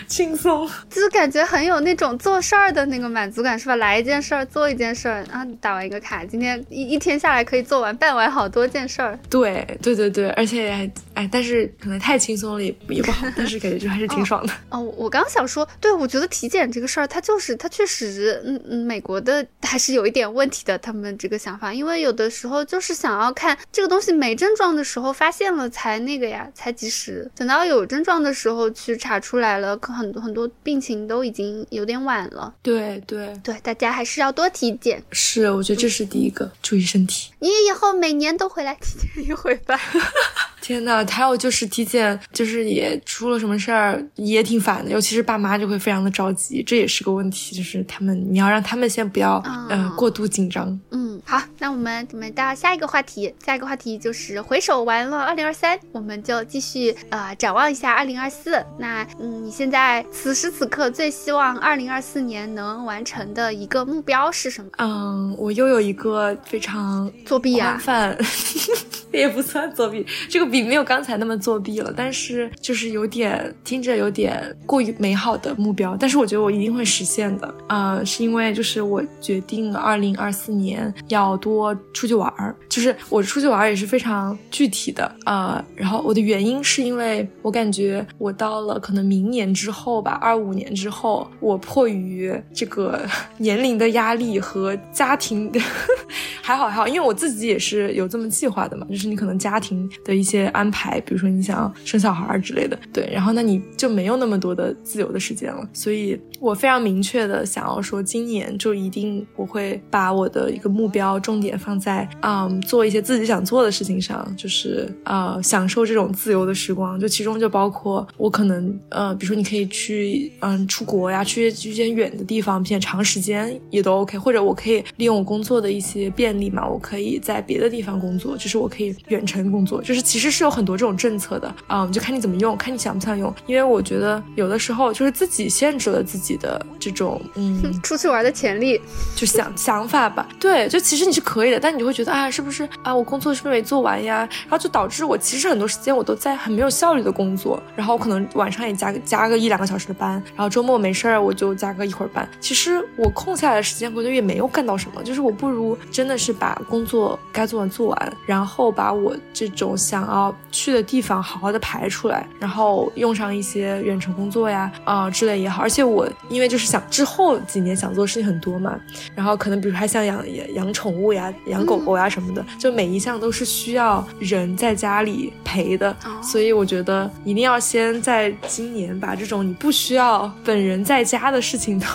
[0.07, 3.75] 轻松，就是感觉很有那种做事儿的那个满足感，是吧？
[3.75, 7.95] 来一件事儿，做一件事儿啊，打完一个卡，今天一一天下来可以做完。
[8.05, 14.53] 干完好多件事儿，对对对对，而且哎，但是可能太轻松了也也不好，但是感觉就还是挺爽的。
[14.69, 32.53] 哦，我刚想说，对我觉得体检这个事儿，它就是它确实，嗯嗯，美国的还是有一点问题的，他们这个想法，因为有的时候就是想要看这个东西没症状的时候发现了才那个呀，才及时，等到有症状的时候去查出来了，可很多很多病情都已经有点晚了。
[32.61, 35.01] 对对对，大家还是要多体检。
[35.11, 37.31] 是，我觉得这是第一个，注意身体。
[37.39, 37.85] 你以后。
[37.95, 39.79] 每年都回来体检一回吧。
[40.65, 44.89] 天呐，还有就是体检，就是也出了什么事儿，也挺烦的。
[44.89, 47.55] 尤其是爸妈就会非常的着急，这也是个问题。
[47.55, 49.35] 就是他们，你要让他们先不要
[49.69, 50.79] 呃过度紧张。
[50.89, 58.59] 嗯，好，那我们我们到下一个话题，下一个话题就是回首完了二零二三，我们就继续呃展望一下二零二四。
[58.79, 64.71] 那嗯，你现在此时此刻最希望二零二四年能完成的一个目标是什么？
[64.79, 67.77] 嗯，我又有一个非常作弊啊。
[67.79, 68.17] 饭
[69.13, 77.53] 也不算作弊，这个比没有刚才那么作弊了，但是就是有点听着有点过于美好的目标，但是我觉得我一定会实现的。
[77.67, 85.13] 呃，是因为就是我决定二零二四年要多出去玩儿，就是我出去玩儿也是非常具体的。
[85.25, 93.05] 呃，然后我的原因是因为我感觉我到了可能明年之后吧，二五年之后，我迫于这个
[93.37, 95.59] 年龄的压力和家庭的，
[96.41, 97.59] 还好还好，因为我自己也。
[97.65, 98.85] 是有这么计划的嘛？
[98.91, 105.67] 就是你可能家庭的一些安排，比如说你想生小孩之类的，对，然后那你就没有那么多的自由的时间了。
[105.73, 116.99] 所以我非常明确的想要说，今年就一定我会把我的一个目标重点放在，嗯，做一些自己想做的事情上，就是呃，享受这种自由的时光。
[116.99, 133.33] 就其中就包括我可能呃，比如说你可以去嗯出国呀，去一些远的地方，并且长时间也都 OK，或者我可以利用我工作的一些便利嘛，我可以在别的地方工作，就是我可以远程工作，就是其实是有很多这种政策的啊，就看你怎么用，看你想不想用。
[133.45, 138.81] 因为我觉得有的时候就是自己限制了自己的这种嗯出去玩的潜力，
[139.15, 140.27] 就想想法吧。
[140.39, 144.27] 对，就其实你是可以的，但你就会觉得啊，是不是啊，我工作是不是没做完呀？
[144.43, 152.27] 然后就导致我其实很多时间我都在很没有效率的工作，然后可能晚上也加加个一两个小时的班，然后周末没事儿我就加个一会儿班。
[152.41, 165.61] 其实我空下来的时间，我觉得也没有干到什么，就是我不如真的是把工作该做完做完，然后把我这种想要去的地方好好的排出来，然后用上一些远程工作呀啊之类也好。
[165.61, 168.79] 而且我因为就是想之后几年想做的事情很多嘛，
[169.15, 181.85] 然后可能比如还想养养宠物呀、养狗狗呀什么的，就每一项都是需要人在家里陪的，所以我觉得一定要先在今年把这种你不需要本人在家的事情都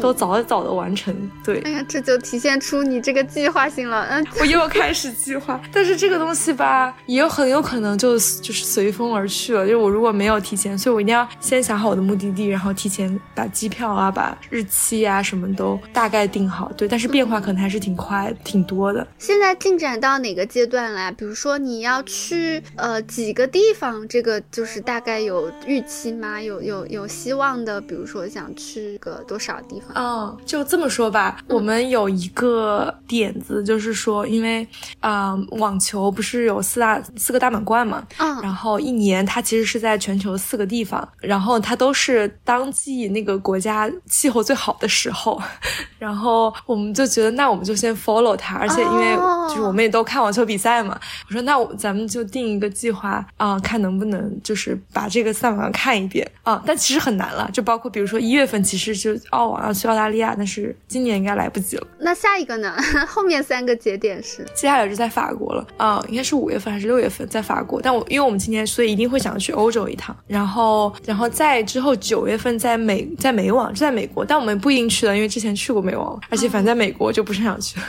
[0.00, 1.14] 都早早的完成。
[1.44, 4.06] 对，哎呀，这就体现出你这个计划性了。
[4.10, 9.66] 嗯， 我又开始计划，但是这个东西吧，也有很有可能就就是随风而去了。
[9.66, 16.72] 就是我如果没有提前，所以我一定要先想好我的目的地，然后提前把机票啊、把日期啊什么都大概定好。
[16.78, 19.06] 对，但是变化可能还是挺快、挺多的。
[19.18, 21.12] 现在进展到哪个阶段了？
[21.12, 26.40] 比如说你要去呃几个地方，这个就是大概有预期吗？
[26.40, 27.78] 有有有希望的？
[27.82, 29.90] 比如说想去个多少地方？
[29.94, 34.66] 嗯，就这么说吧，我们有一个点子，就是说，因为
[35.00, 45.40] 啊，网球不是有四大四个大满贯嘛，嗯，然后一年它其实是在全球四个地方，然后它都是当季那个国家气候最好的时候，
[45.98, 49.16] 然后我们就觉得，那我们就先 follow 它，而且因为
[49.48, 50.98] 就是我们也都看网球比赛嘛，
[51.28, 56.28] 我说那我咱们就定一个计划啊，看能不能就是把这个四大满贯看一遍。
[56.42, 61.86] 啊，但其实很难了，就包括比如说一月份其实就澳网要去澳大利亚，但是今年应该来不及了。
[61.98, 62.74] 那下一个呢？
[63.06, 64.42] 后面三个节点是？
[64.54, 65.66] 接下来就在法国了。
[65.76, 67.28] 啊，应该是五月份还是六月份？
[67.28, 67.80] 在法国？
[67.80, 77.80] 但我因为我们今年所以一定会想去欧洲一趟，然后然后在之后九月份在美在美网就在美国，但我们不一定去了，因为之前去过美网，而且反正在美国就不是很想去。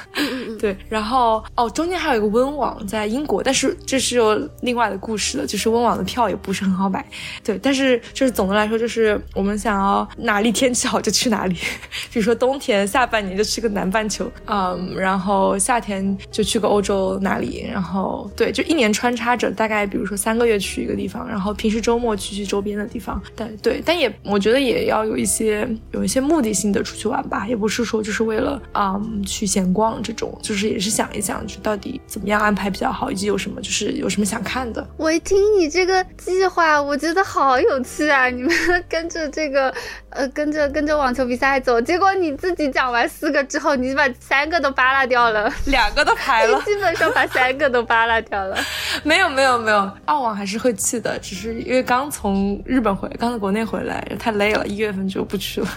[0.58, 7.06] 对，然后哦，中间还有一个温网在英国，但是这是有另外的故事了，就是温网的票也不是很好买。
[7.44, 11.56] 对，但是就是总的来说，就是我们想要哪里天气好就去哪里，
[12.12, 23.22] 比如说冬天下半年就去个南半球，嗯，然后夏天就去个欧洲哪里，然后对，就一年穿插着，大概比如说三个月去一个地方，然后平时周末去去周边的地方。
[23.36, 34.86] 但对，但也我觉得也要有一些有一些目的性的出去玩吧，也不是说就是为了嗯去闲逛这种，就是也是想一想，就到底怎么样安排比较好，以及有什么就是有什么想看的。
[34.98, 38.28] 我一听你这个计划，我觉得好有趣啊！
[38.30, 38.52] 你们
[38.90, 39.74] 跟着这个
[40.10, 48.58] 呃跟着跟着网球比赛走，结果你自己讲完四个之后，你把三个都扒拉掉了，两个都排了， 基本上把三个都扒拉掉了。
[49.04, 55.68] 没有没有没有，澳网还是会去的，只是因为刚从日本回，刚从国内回来太累了，一月份就不去了，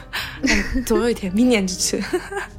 [0.86, 2.02] 总有一天明年就去。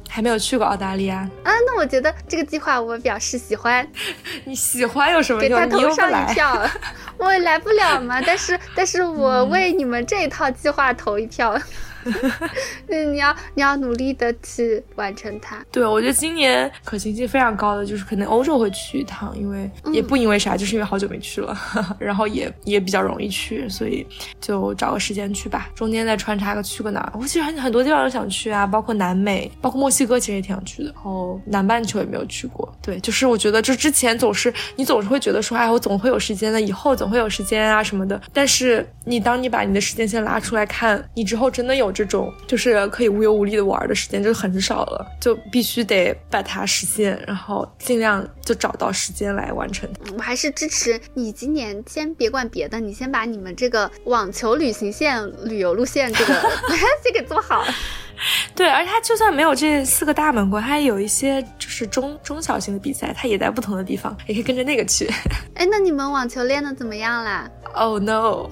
[0.08, 3.84] 还没有去过澳大利亚啊，那我觉得这个计划我表示喜欢。
[4.46, 5.90] 你喜欢有什么给他用？
[5.90, 6.70] 投上一票，
[7.18, 11.52] 我来不了嘛，但是但是我为你们这一套计划投一票。
[11.52, 11.62] 嗯，
[13.12, 15.64] 你要你要努力的去完成它。
[15.70, 21.56] 对，我觉得今年可行性非常高的就是可能欧洲会去一趟，因为也不因为啥，就是因为好久没去了，
[21.98, 24.06] 然后也也比较容易去，所以
[24.40, 25.70] 就找个时间去吧。
[25.74, 30.92] 中间再穿插个去个哪儿，我其实很很多地方都想去啊，包括南美，包括墨西哥，其实也挺想去的。
[30.92, 32.70] 然后南半球也没有去过。
[32.82, 38.20] 对，就是我觉得就之前总是你总是会觉得说，哎，我总会有时间的，以后总会有时间啊什么的。
[38.32, 49.88] 但是你当你把你的时间线拉出来看，你之后真的有这种就是可以无忧无虑的玩的时间就很少了，就必须得把它实现，然后尽量就找到时间来完成。
[50.16, 56.34] 我还是支持你今年先别管别的，你先把你们这个网球旅行线旅游路线这个
[57.02, 57.64] 先给做好。
[58.54, 65.06] 对，而且它就算没有这四个大满贯，它还有一些就是中中小型的比赛，它也在不同的地方，也可以跟着那个去。
[65.54, 68.48] 哎，那你们网球练的怎么样啦？Oh no！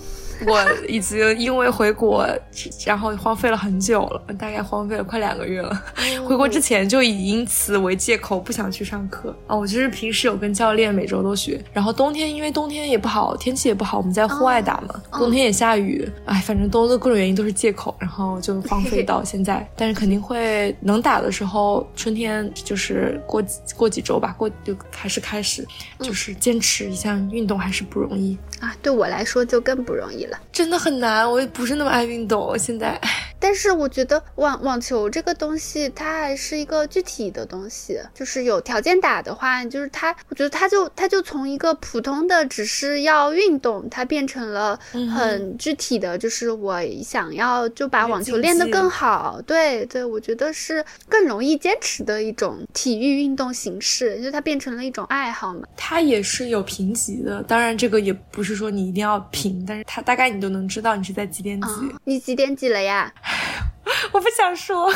[0.47, 2.27] 我已经因为回国，
[2.87, 5.83] 然后荒废了很久了，大概荒废了快两个月了。
[6.25, 9.57] 回国之前就以因此为借口不想去上课啊。
[9.57, 19.67] 我就是平时有跟教练每周都学，然后冬天因为冬天也不好，天气也不好，我们在户外打嘛，冬天也下雨，哎，反正都的各种原因都是借口，然后就荒废到现在。
[19.77, 23.43] 但是肯定会能打的时候，春天就是过
[23.77, 25.67] 过几周吧，过就还是开始，
[26.01, 28.75] 就是坚持一项运动还是不容易啊。
[28.83, 30.32] 对我来说就更不容易了。
[30.53, 32.59] 真的很难，我也不是那么爱运动。
[32.59, 33.01] 现在，
[33.39, 44.79] 但是我觉得网网球这个东西，它还是一个具体的东西，就是有条件打的话，就是它，我觉得它就它就从一个普通的只是要运动，它变成了
[45.15, 49.41] 很具体的，就是我想要就把网球练得更好。
[49.47, 55.63] 对对，我觉得是更容易坚持的一种体育运动形式，就它变成了一种爱好嘛。
[55.77, 61.69] 它也是有评级的，当然这个也不是说你一定要评，但是它大概你都能知道你是在几点几。
[62.05, 63.13] 你几点几了呀？
[64.13, 64.91] 我不想说，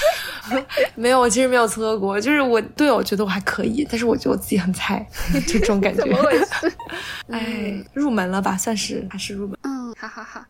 [0.94, 5.06] 没有，我其实没有测过，就是我对我觉得我还可以，但是我觉得我自己很菜，
[5.46, 6.00] 就这种感觉。
[6.04, 6.72] 怎么回事？
[7.30, 9.56] 哎，入门了吧，算是还是入门。
[9.62, 10.44] 嗯，好好好。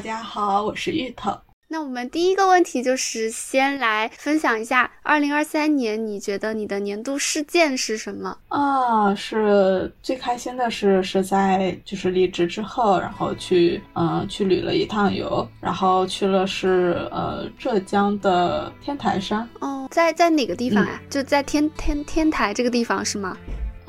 [0.00, 1.30] 大家好，我是芋头。
[1.68, 8.34] 那我们第一个问题就是先来分享一下，二零二三年你觉得你的年度事件是什么？
[8.48, 19.46] 啊，是最开心的是是在就是离职之后，然后去嗯去旅了一趟游，然后去了是呃浙江的天台山。
[19.60, 20.98] 哦，在在哪个地方呀？
[21.10, 23.36] 就在天天天台这个地方是吗？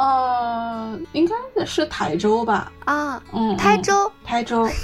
[0.02, 2.72] 呃，应该是台州吧？
[2.86, 4.68] 啊，嗯，台州，台州。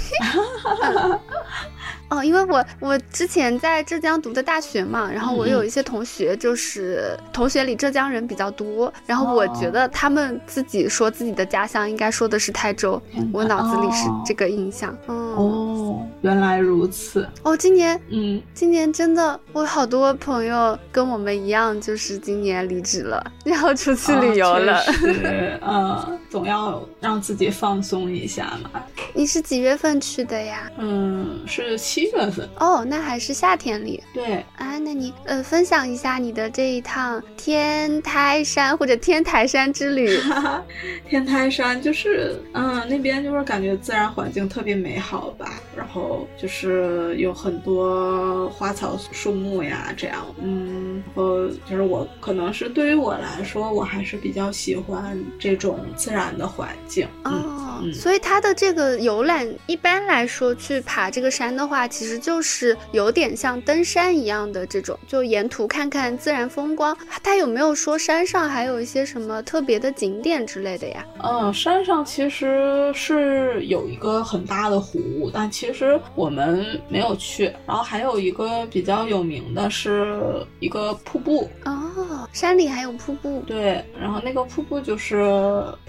[2.08, 14.96] 哦，因为我我之前在浙江读的大学嘛，然后我有一些同学，就是同学里浙江人比较多，然后我觉得他们自己说自己的家乡应该说的是台州，我脑子里是这个印象。
[15.06, 15.77] 哦，
[16.22, 17.28] 原来如此。
[17.42, 24.80] 哦，今年，嗯，今年真的，我好多朋友跟我们一样，就是今年离职了，然后出去旅游了。
[24.92, 28.82] 是， 呃，总要让自己放松一下嘛。
[29.14, 30.70] 你是几月份去的呀？
[30.78, 32.48] 嗯，是七月份。
[32.58, 34.02] 哦，那还是夏天里。
[34.12, 40.18] 对啊，那你呃，分享一下你的这一趟天台山或者天台山之旅。
[41.08, 57.06] 天台山就是，嗯，那边就是感觉自然环境特别美好吧，然后就是有很多花草树木呀，这样，嗯，然后就是我可能是对于我来说，我还是比较喜欢这种自然的环境。
[57.24, 58.98] 哦，所以它的这个。
[58.98, 66.96] 游览一般来说去爬这个山的话，其实就是有点像登山一样的这种，就沿途看看自然风光。
[67.22, 71.06] 它有没有说山上还有一些什么特别的景点之类的呀？
[71.22, 75.77] 嗯，山上其实是有一个很大的湖，但其实
[76.14, 77.52] 我们没有去。
[77.66, 83.42] 然后还有一个比较有名的是一个瀑布哦，山里还有瀑布。
[83.46, 85.16] 对，然后那个瀑布就是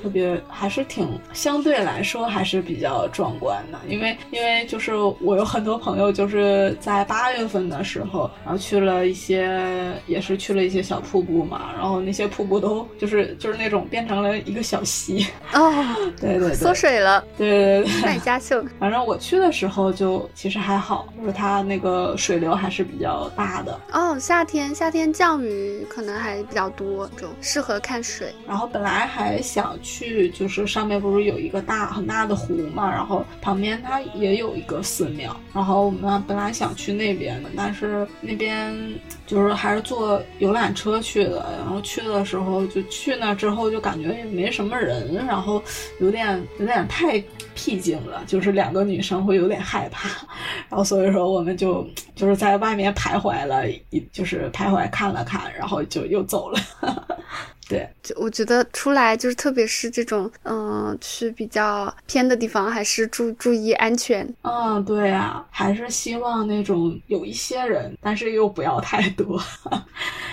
[0.01, 2.99] 特别，还是挺相对来说还是比较。
[3.11, 15.71] 壮观的，因为因为就是我有很多朋友就是在八月份的时候，然后去了一些，也是去了一些小瀑布嘛，然后那些瀑布都就是就是那种变成了一个小溪哦，
[16.19, 18.63] 对对对，缩水了，对对对，卖家秀。
[18.79, 24.17] 反正我去的时候就其实还好，就是它那个水流还是比较大的哦。
[24.19, 28.33] 夏天夏天降雨可能还比较多，就适合看水。
[28.47, 32.89] 然后本来还想去，就是上面不是有一个大很大的湖嘛。
[32.91, 38.75] 然后旁边它也有一个寺庙，然后我们本来想去那边的，但是那边
[39.25, 41.45] 就是还是坐游览车去的。
[41.59, 45.61] 然后去的时候就去那之后就感觉也没什么人，然后
[45.99, 47.23] 有点有点太
[47.59, 50.07] 僻静了，就是两个女生会有点害怕。
[50.69, 51.85] 然后所以说我们就
[52.15, 56.59] 就是在外面徘徊了一，就是徘徊看了看，然后就又走了。
[57.67, 64.27] 对，就我觉得出来就是，特别是这种，嗯，去比较偏的地方，还是注注意安全。
[64.41, 69.39] 嗯，对呀，还是希望那种有一些人，但是又不要太多。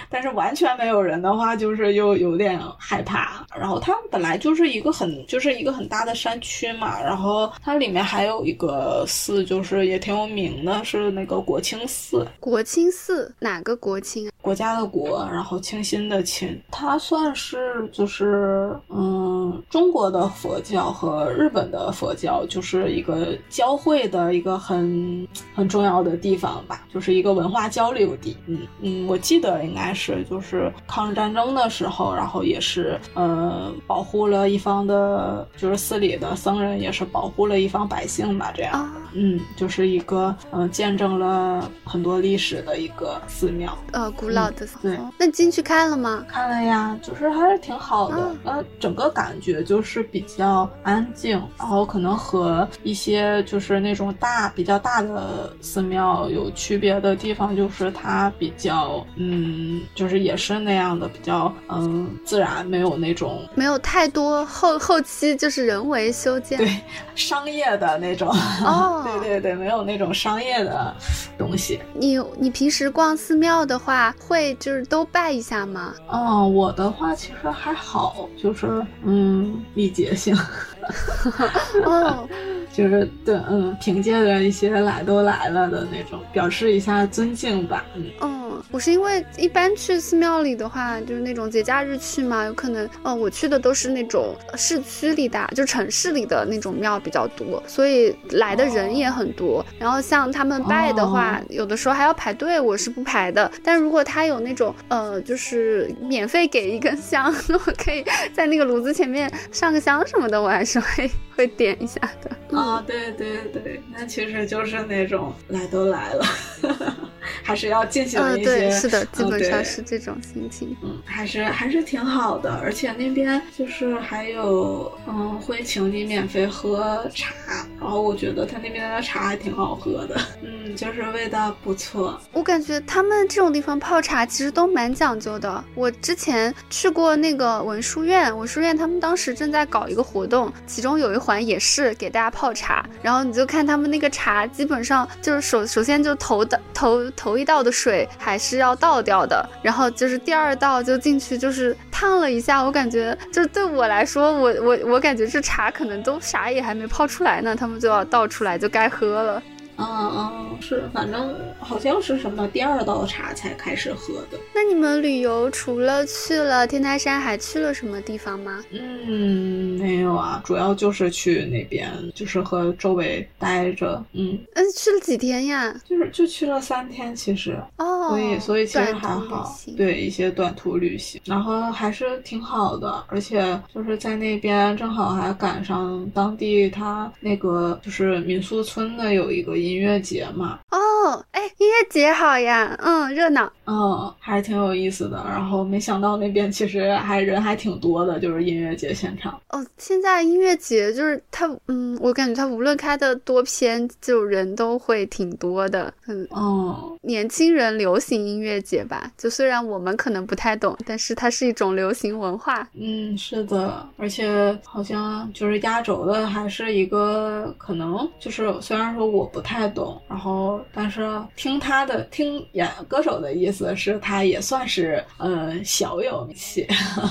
[0.08, 3.46] 但是完全没有人的话，就是又有点害怕。
[3.58, 7.00] 然后它本来就是一个很，就是一个很大的山区嘛。
[7.00, 12.26] 然后它里面还有一个寺，就是也挺有名的，是那个国清寺。
[12.40, 14.30] 国清寺哪个国清啊？
[14.40, 16.60] 国家的国，然后清新的清。
[16.70, 28.36] 它算是就是嗯，中国的佛教和日本的佛教就是一个交汇的一个很很重要的地方吧，就是一个文化交流地。
[28.46, 38.88] 嗯嗯，我记得应该是就是抗日战争的时候，然后也是呃保护了一方的，就是寺里的僧人也是保护了一方百姓吧，这样。
[39.18, 43.76] 嗯，就是一个嗯见证了很多历史的一个寺庙。
[43.92, 44.98] 呃，古老的寺对。
[45.18, 46.24] 那进去看了吗？
[46.28, 48.34] 看了呀，就是还是挺好的。
[48.44, 66.80] 呃，整个感感觉就是比较安静，然后可能和一些就是那种大比较大的寺庙有区别的地方，就是它比较嗯，就是也是那样的比较嗯自然，没有那种没有太多后后期就是人为修建，对
[67.14, 68.28] 商业的那种
[68.64, 70.94] 哦， 对对对，没有那种商业的
[71.38, 71.80] 东西。
[71.94, 75.94] 你你平时逛寺庙的话，会就是都拜一下吗？
[76.12, 78.66] 嗯，我的话其实还好，就是
[79.04, 80.36] 嗯礼节性。
[81.84, 82.28] 哦，
[82.72, 87.84] 就是对，嗯，凭借着一些来都来了的那种，表示一下尊敬吧。
[88.20, 99.64] 嗯，嗯，我是因为一般去寺庙里的话，就是那种节假日去嘛，有可能，哦，我去的都是那种市区里的，就城市里的那种庙比较多，所以来的人也很多。
[99.78, 103.50] 然后像他们拜的话，有的时候还要排队，我是不排的。
[103.62, 112.56] 但如果他有那种，呃，就是免费给一根香，我可以在那个炉子前面上个香什么的，我还是会会点一下的。
[112.56, 116.24] 啊，对对对，那其实就是那种来都来了，
[117.42, 120.76] 还是要进行嗯，一些，对，是的，基嗯本上是这种心情。
[120.82, 127.32] 嗯，还是还是挺好的，而且那边就是还有，嗯，会请你免费喝茶，
[127.80, 132.18] 然后我觉得他那边的茶还挺好喝的，嗯，就是味道不错。
[132.32, 135.62] 我感觉他们这种地方泡茶其实都蛮讲究的。
[135.74, 159.42] 我之前去过那个文殊院，文殊院他们当时正在搞一个活动，其中有一环也是给大家泡茶，然后你就看他们那个茶，基本上就是首首先就头的头头一道的水还是要倒掉的，然后就是第二道就进去就是烫了一下，我感觉就是对我来说，我我我感觉这茶可能都啥也还没泡出来呢，他们就要倒出来就该喝了。
[159.78, 164.38] 嗯嗯，是，反正好像是什么第二道茶才开始喝的。
[164.54, 168.64] 那你们旅游除了去了天台山，还去了什么地方吗？
[168.70, 175.74] 嗯，没有啊，主要就是去那边，就是和周围待着，嗯，嗯，去了几天呀？
[175.84, 177.56] 就是就去了三天，其实。
[177.76, 193.52] 哦，所以，所以其实还好，对一些短途旅行，然后还是挺好的，而且就是在那边正好还赶上当地他那个就是民宿村的有一个音乐节嘛，哦，哎，音乐节好呀，嗯，热闹。
[193.66, 195.24] 嗯，还是挺有意思的。
[195.28, 199.40] 然后没想到那边其实还人还挺多的，就是音乐节现场。
[199.48, 205.92] 哦，现在音乐节就是它，嗯，我感觉它无论开的多偏，就人都会挺多的。
[206.06, 212.68] 嗯，嗯，年轻人流行音乐节吧，就虽然我们可能不太懂，但是它是一种流行文化。
[212.74, 226.66] 嗯，是的，而且好像就是压轴的还是一个可能就是虽然说我不太懂，然后但是听他的听演歌手的意思是他也算是嗯小有名气，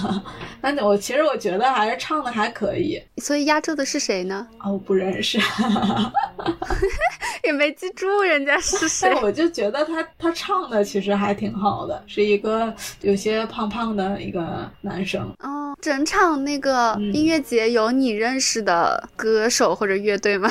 [0.62, 4.46] 但我其实我觉得还是唱的还可以所以压轴的是谁呢？
[4.60, 5.40] 啊，我不认识，
[7.44, 9.14] 也没记住人家是谁。
[9.22, 15.22] 我就觉得他他唱的其实还挺好的，是一个有些胖胖的一个男生。
[15.40, 20.50] 哦，整场那个嗯音乐节有你认识的歌手或者乐队吗？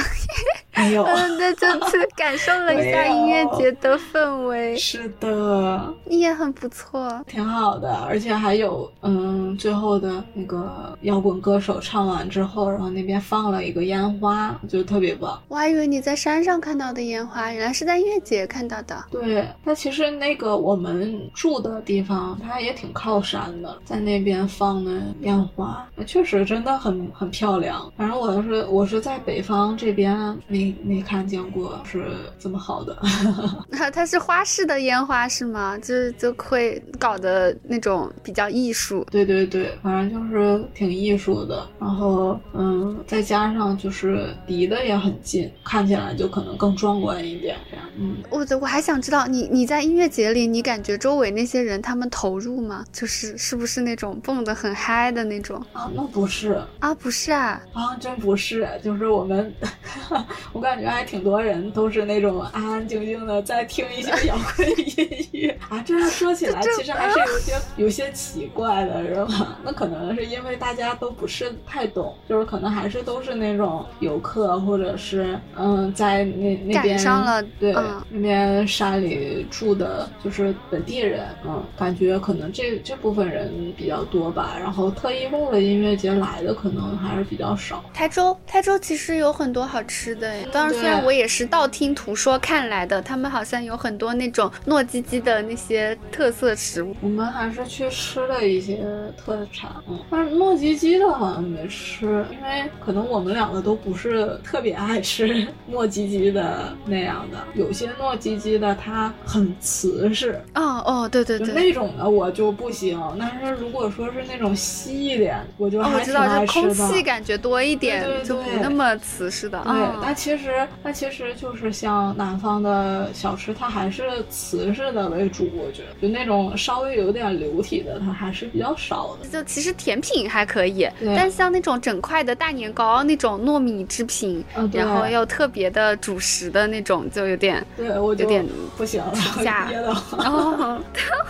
[0.77, 7.23] 没有，嗯，那就去 感受了一下音乐节的氛围，是的，你也很不错。
[7.27, 15.41] 挺好的，而且还有，嗯，最后的那个摇滚歌手唱完之后，然后那边放了一个烟花，就特别棒。
[15.49, 19.05] 我还以为你在山上看到的烟花，原来是在音乐节看到的。
[19.11, 27.91] 对，它其实那个我们住的地方，它也挺靠山的，在那边放的烟花，确实真的很很漂亮。
[27.97, 32.05] 反正我是我是在北方这边没没看见过是
[32.39, 32.97] 这么好的。
[33.93, 35.77] 它是花式的烟花是吗？
[35.79, 39.07] 就是就会搞得那种比较艺术。
[39.11, 47.57] 对对对，反正就是挺艺术的，然后嗯，再加上就是离得也很近，看起来就可能更壮观一点。
[47.71, 52.85] 这样，嗯，我我还想知道，你你在音乐节里，你感觉周围那些人他们投入吗？
[52.93, 56.95] 就是是不是那种蹦得很嗨的那种啊，那不是啊？
[56.95, 59.53] 不是啊，啊，真不是，就是我们，
[60.53, 65.83] 我感觉还挺多人都是那种安安静静的在听一些摇滚音乐 啊。
[65.87, 69.59] 这样说起来，其实还是有些有些奇怪的，是吧？
[69.65, 84.57] 那可能是因为大家都不是太懂，就是可能还是都是那种游客，或者是嗯，在那那边赶上了对、嗯那边山里住的，就是本地人，嗯，感觉可能这这部分人比较多吧。
[84.59, 87.85] 然后特意为了音乐节来的，可能还是比较少。
[87.93, 96.95] 台州台州其实有很多好吃的诶，当然，虽然我也是道听途说看来的，他们好像有很多那种糯叽叽的那些特色食物。
[97.01, 98.85] 我们还是去吃了一些
[99.17, 99.71] 特产，
[100.11, 105.27] 但是糯叽叽的好像没吃，因为可能我们两个都不是特别爱吃
[105.71, 107.39] 糯叽叽的那样的。
[107.55, 113.01] 有些糯叽叽的它很瓷实，哦哦，对对对，那种的我就不行。
[113.19, 116.75] 但是如果说是那种稀一点，我就还挺爱吃的。
[116.75, 119.61] 空气感觉多一点，对就不那么瓷实的。
[119.65, 125.51] 对，但其实那其实就是像南方的小吃，它还是瓷式的为主。
[125.55, 129.29] 我觉得就那种稍微有点流体的，它还是比较少的。
[129.29, 139.71] 就其实甜品还可以，但像那种整块的大年糕那种糯米制品，然后又特别的主食的那种，就有点对我有点不行了，下
[140.19, 140.81] 哦，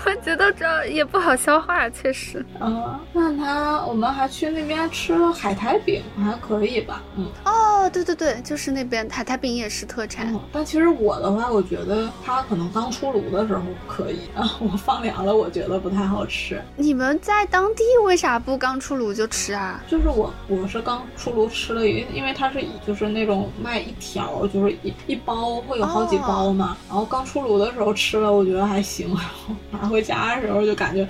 [0.06, 2.44] 我觉得这也不好消化，确实。
[2.60, 7.02] 嗯，那他我们还去那边吃了海苔饼，还可以吧？
[7.16, 10.34] 嗯，哦，对对对，就是那边海苔饼也是特产。
[10.52, 16.60] 但其实我的话，我觉得它可能刚出炉的时候可以啊，我放凉了，我觉得不太好吃。
[16.76, 19.80] 你们在当地为啥不刚出炉就吃啊？
[19.88, 26.76] 就是我我是刚出炉吃了一，因为它是就是那种卖一条，就是一一包会有好几包嘛。
[26.88, 29.08] 然后刚出炉的时候吃了，我觉得还行。
[29.08, 31.06] 然后拿回家的时候就感觉。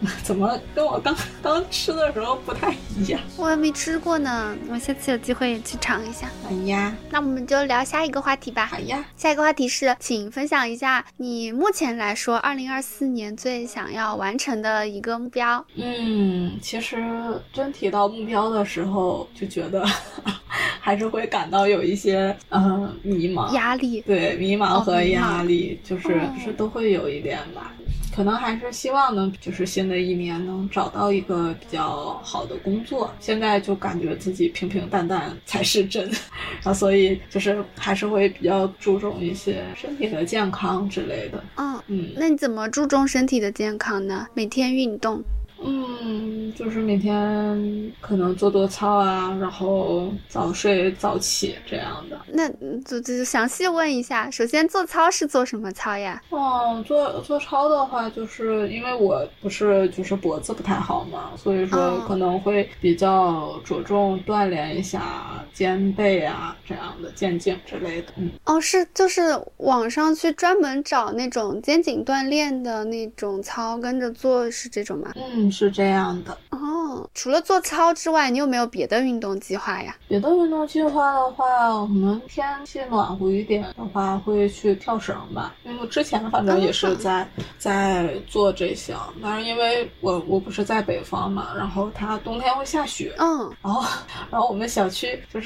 [0.22, 3.20] 怎么跟我刚刚吃的时候不太一样？
[3.36, 6.28] 我还没吃过呢，我下次有机会也去尝一下。
[6.48, 8.66] 哎呀，那我们就聊下一个话题吧。
[8.66, 15.64] 好呀，下一个话题是，请分享一下你目前来说，二零二四年最想要完成的一个目标。
[15.76, 16.96] 嗯，其实
[17.52, 19.84] 真提到目标的时候，就觉得
[20.80, 24.00] 还是会感到有一些呃迷茫、压力。
[24.02, 27.72] 对，迷茫和压力，就是是都会有一点吧。
[28.16, 33.12] 可能还是希望能，就是新的一年能找到一个比较好的工作。
[33.20, 36.10] 现在就感觉自己平平淡淡才是真，
[36.64, 41.44] 啊，所以就是还是会比较注重一些身体的健康之类的。
[41.56, 44.26] 嗯嗯，那你怎么注重身体的健康呢？
[44.32, 45.22] 每天运动。
[45.64, 52.18] 嗯，就是每天可能做做操啊，然后早睡早起这样的。
[52.32, 52.48] 那
[52.84, 56.22] 就就详细问一下，首先做操是做什么操呀？
[56.30, 68.08] 哦，做做操的话，就是因为我不是就是脖子不太好嘛，所以说可能会比较着重锻炼一下肩背啊这样的肩颈之类的。
[68.16, 69.22] 嗯，哦，是就是
[69.56, 75.12] 网上去专门找那种肩颈锻炼的那种操跟着做，是这种吗？
[75.16, 75.50] 嗯。
[75.50, 77.08] 是这样的哦。
[77.14, 79.96] 除了做操之外，你有没有别的运动计划呀？
[80.08, 85.54] 别的运动计划的话，我们天气暖和一点的话，会去跳绳吧。
[85.64, 87.26] 因为之前反正也是在
[87.58, 93.82] 在做这项，但是因为我我不是在北方嘛，然后它冬天会下雪，嗯，然后
[94.30, 95.45] 然后我们小区就是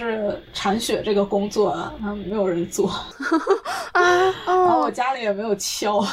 [0.52, 1.94] 铲雪这个工作，啊，
[2.26, 2.88] 没有人做
[3.92, 4.02] 啊，
[4.46, 6.06] 然后我家里也没有锹，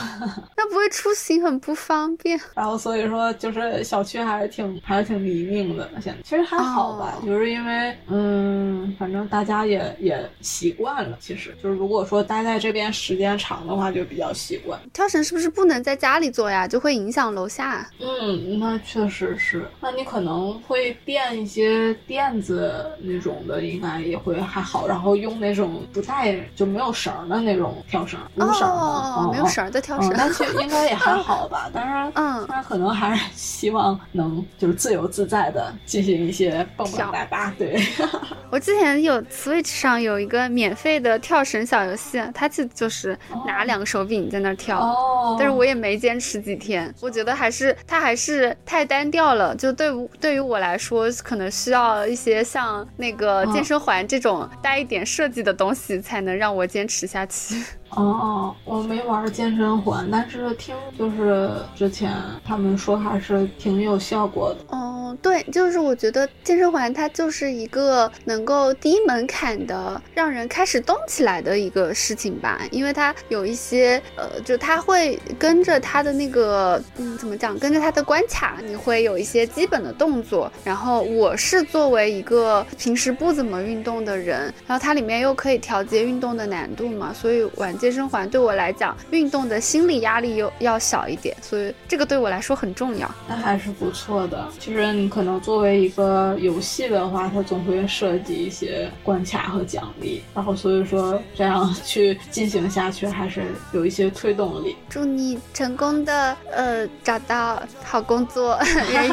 [0.56, 2.40] 那不会出行很不方便。
[2.56, 3.84] 然后所以说就是。
[3.84, 11.18] 小区还是挺还是挺泥泞的，现在其实还好吧，就是因为嗯，反正大家也也习惯了。
[11.22, 14.80] 其实就是如果说待在这边时间长的话，就比较习惯。
[14.92, 16.68] 跳绳是不是不能在家里做呀？
[16.68, 17.90] 就会影响楼下。
[18.00, 19.66] 嗯，那确实是。
[19.80, 24.88] 那你可能会垫一些垫子那种的，应该也会还好。
[24.88, 31.69] 然后用那种不带就没有绳的那种跳绳，无绳的，没有绳的跳绳，那其实应该也还好吧。
[31.73, 33.23] 当然嗯，那可能还是。
[33.36, 37.53] 希望能就是自由自在的进行一些蹦蹦哒哒。
[37.57, 37.80] 对，
[38.51, 46.93] 我之前有 Switch 上有一个免费的跳绳小游戏，它就就是拿两个手柄在那跳，但是我也没坚持几天。
[47.01, 57.55] 我觉得还是它还是太单调了，就对对于我来说，可能需要一些像那个健身环这种带一点设计的东西，才能让我坚持下去。
[57.89, 62.14] 哦，我没玩健身环，但是听就是之前
[62.45, 64.78] 他们说还是挺有效果的。
[64.78, 64.87] 哦，
[65.22, 80.51] 对，就是我觉得健身环它就是一个能够低门槛的让人开始动起来的一个事情吧，因为它有一些呃，就它会跟着它的那个嗯，怎么讲，跟着它的关卡，你会有一些基本的动作。
[80.63, 87.78] 然后我是作为一个平时不怎么运动的人，然后它里面又可以调节运动的难度嘛，所以玩。
[87.78, 93.09] 健身环对我来讲，运动的心理压力又要小一点，所以这个对我来说很重要。
[93.28, 94.47] 那还是不错的。
[94.57, 103.41] 就是你但可能作为一个游戏的话，它总会设计一些关卡和奖励，然后所以说这样去进行下去还是
[103.72, 104.76] 有一些推动力。
[104.89, 108.60] 祝你成功的呃找到好工作，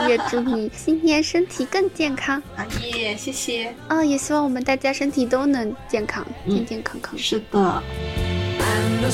[0.08, 2.42] 也祝你新年身体更健康。
[2.56, 3.72] 啊耶，谢谢。
[3.86, 7.16] 啊，也希望我们大家身体都能健康，健健康康。
[7.16, 7.82] 是的。
[9.00, 9.08] 那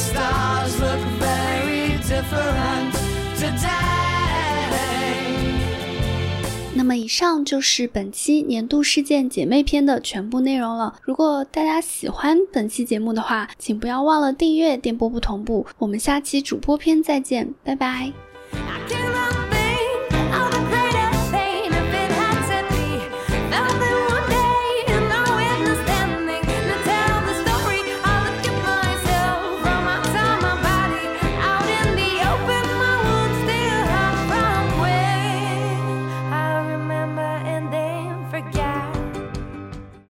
[6.91, 10.97] 么以上就是本期年度事件姐妹篇的全部内容了。
[11.03, 15.65] 如果大家喜欢本期节目的话，请不要忘了订阅电波不同步。
[15.79, 18.30] 我们下期主播篇再见，拜拜。